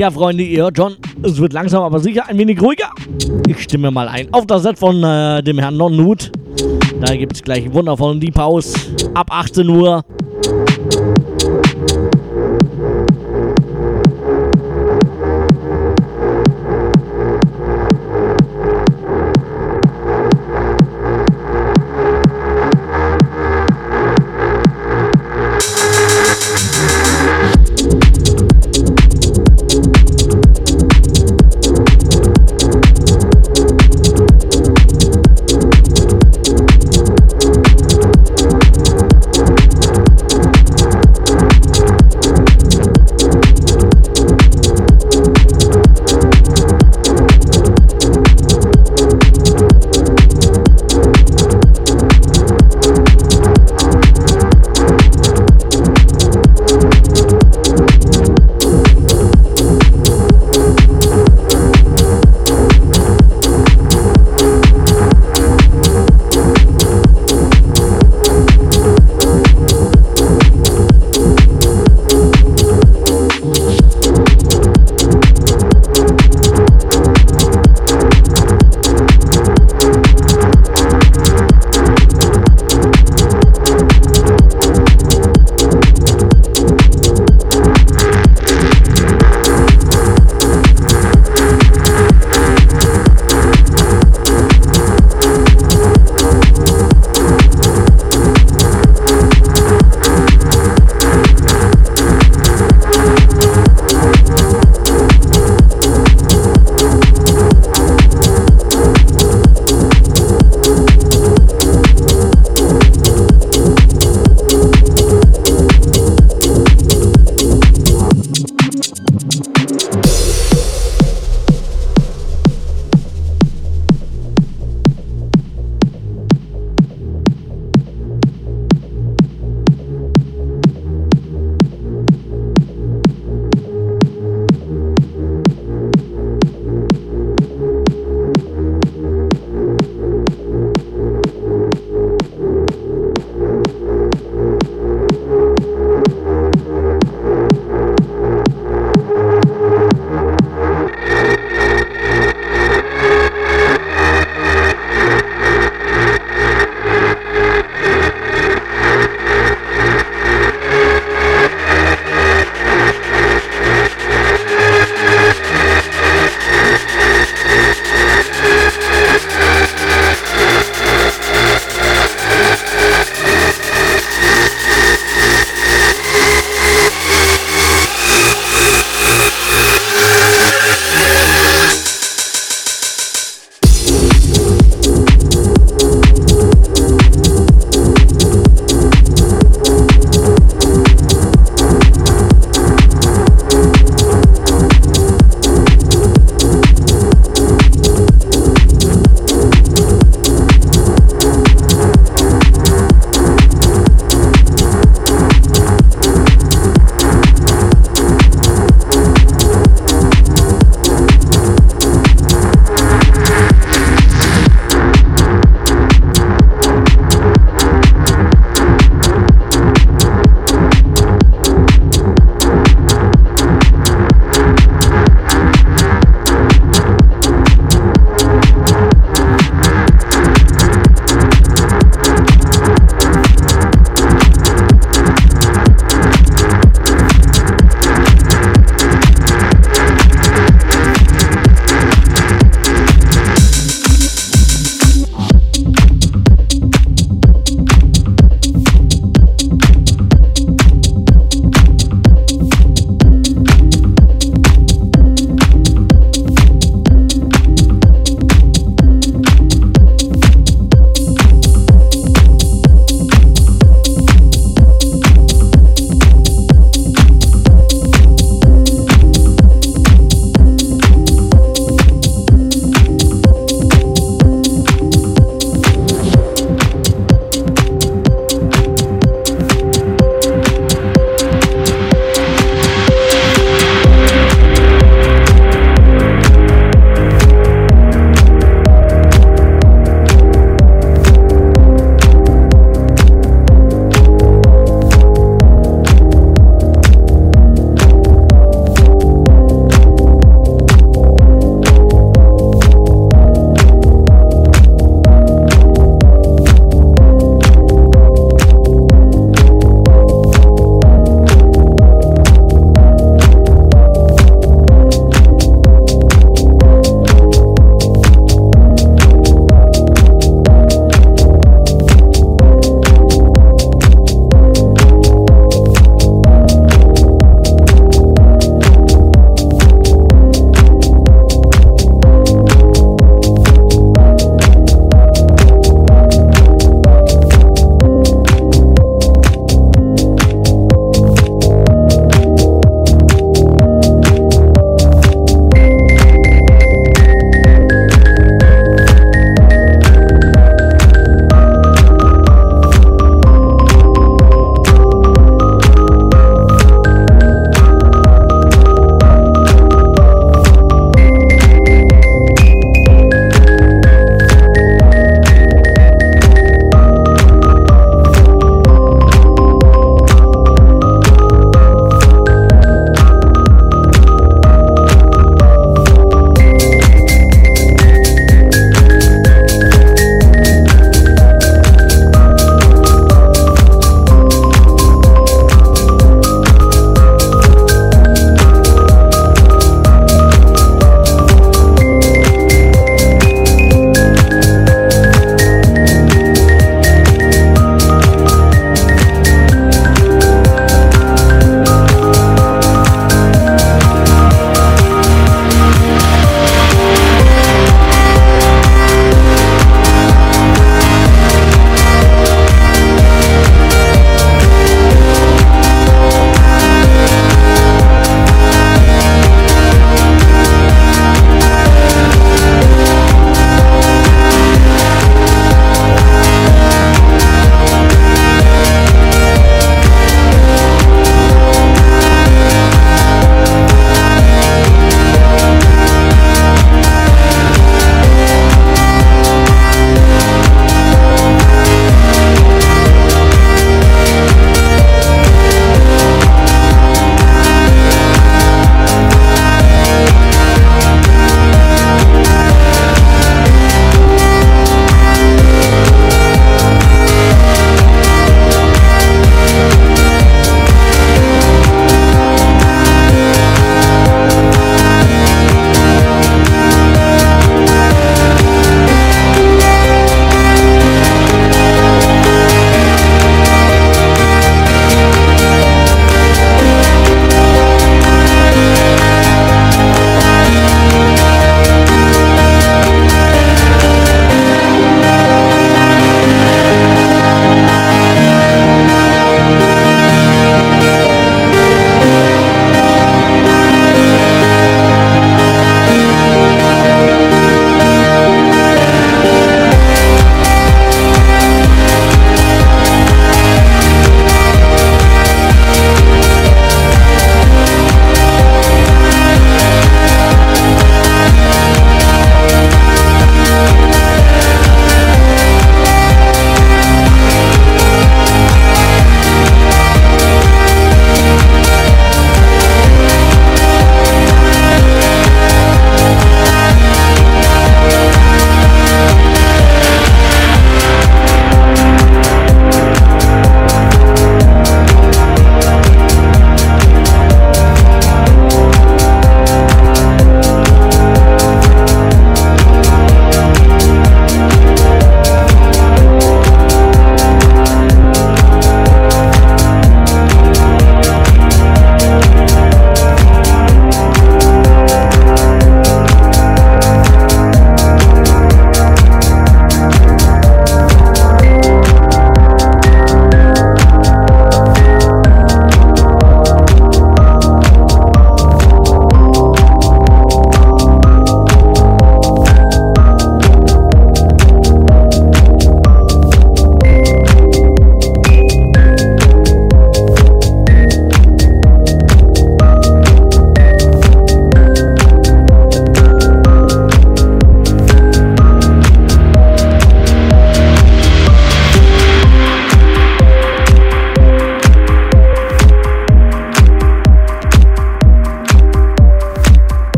[0.00, 2.88] Ja, Freunde, ihr hört schon, es wird langsam aber sicher ein wenig ruhiger.
[3.46, 6.32] Ich stimme mal ein auf das Set von äh, dem Herrn Nonnut.
[7.02, 8.72] Da gibt es gleich einen wundervollen Deep House
[9.12, 10.02] ab 18 Uhr.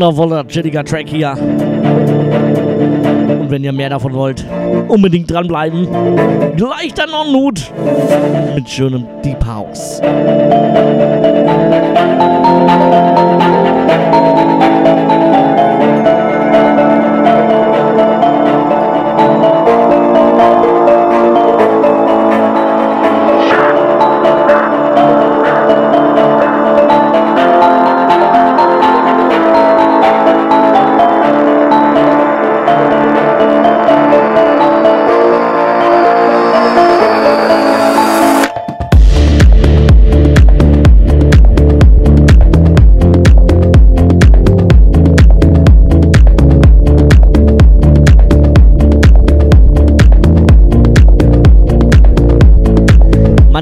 [0.00, 1.32] Wundervoller, chilliger Track hier.
[3.38, 4.46] Und wenn ihr mehr davon wollt,
[4.88, 5.86] unbedingt dranbleiben.
[6.56, 7.70] Gleich dann noch Nut
[8.54, 10.00] mit schönem Deep House.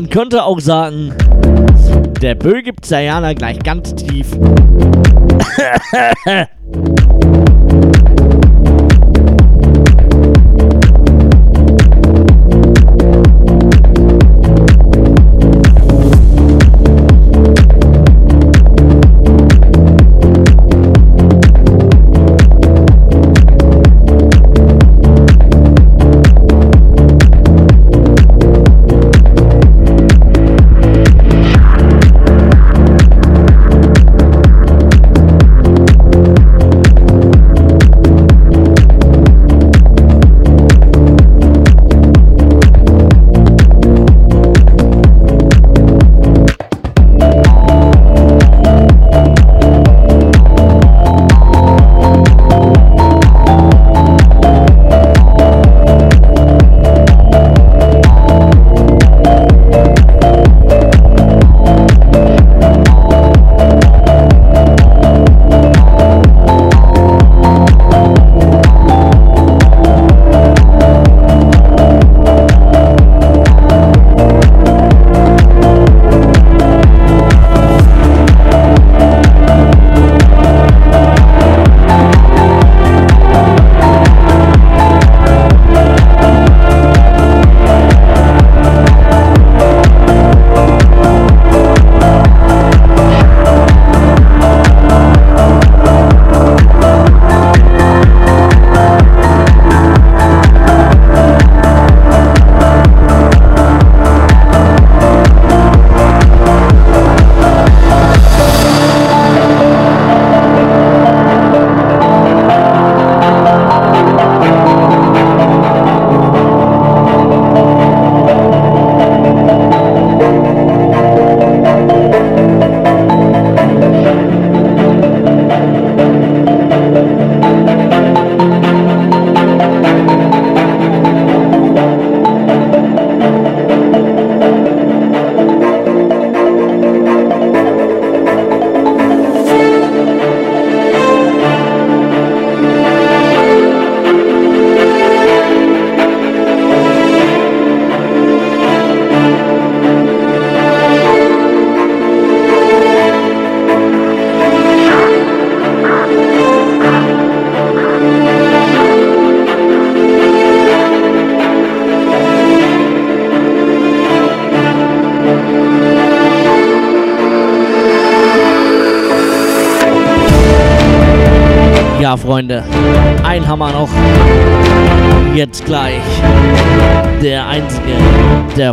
[0.08, 1.12] Man könnte auch sagen,
[2.22, 4.26] der Bö gibt Sayana gleich ganz tief.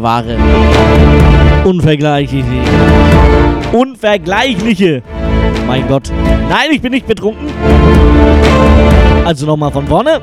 [0.05, 0.37] der wahre.
[1.63, 2.45] Unvergleichliche.
[3.73, 5.01] Unvergleichliche.
[5.67, 6.11] Mein Gott.
[6.49, 7.47] Nein, ich bin nicht betrunken.
[9.25, 10.21] Also nochmal von vorne.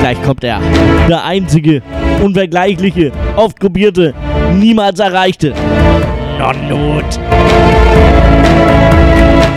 [0.00, 0.60] Gleich kommt er.
[1.08, 1.82] Der einzige,
[2.22, 4.12] unvergleichliche, oft kopierte,
[4.54, 5.54] niemals erreichte.
[6.38, 7.04] Non-Not.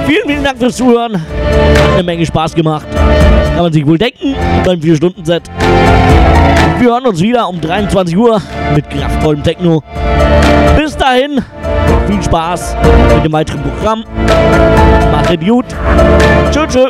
[0.06, 1.16] Vielen, vielen Dank fürs Zuhören.
[1.16, 2.86] Hat eine Menge Spaß gemacht.
[2.94, 5.50] Kann man sich wohl denken beim 4-Stunden-Set.
[6.80, 8.40] Wir hören uns wieder um 23 Uhr
[8.76, 9.82] mit kraftvollem Techno.
[10.78, 11.42] Bis dahin,
[12.08, 12.76] viel Spaß
[13.16, 14.04] mit dem weiteren Programm.
[15.12, 15.66] Macht es gut.
[16.52, 16.90] Tschö, tschö.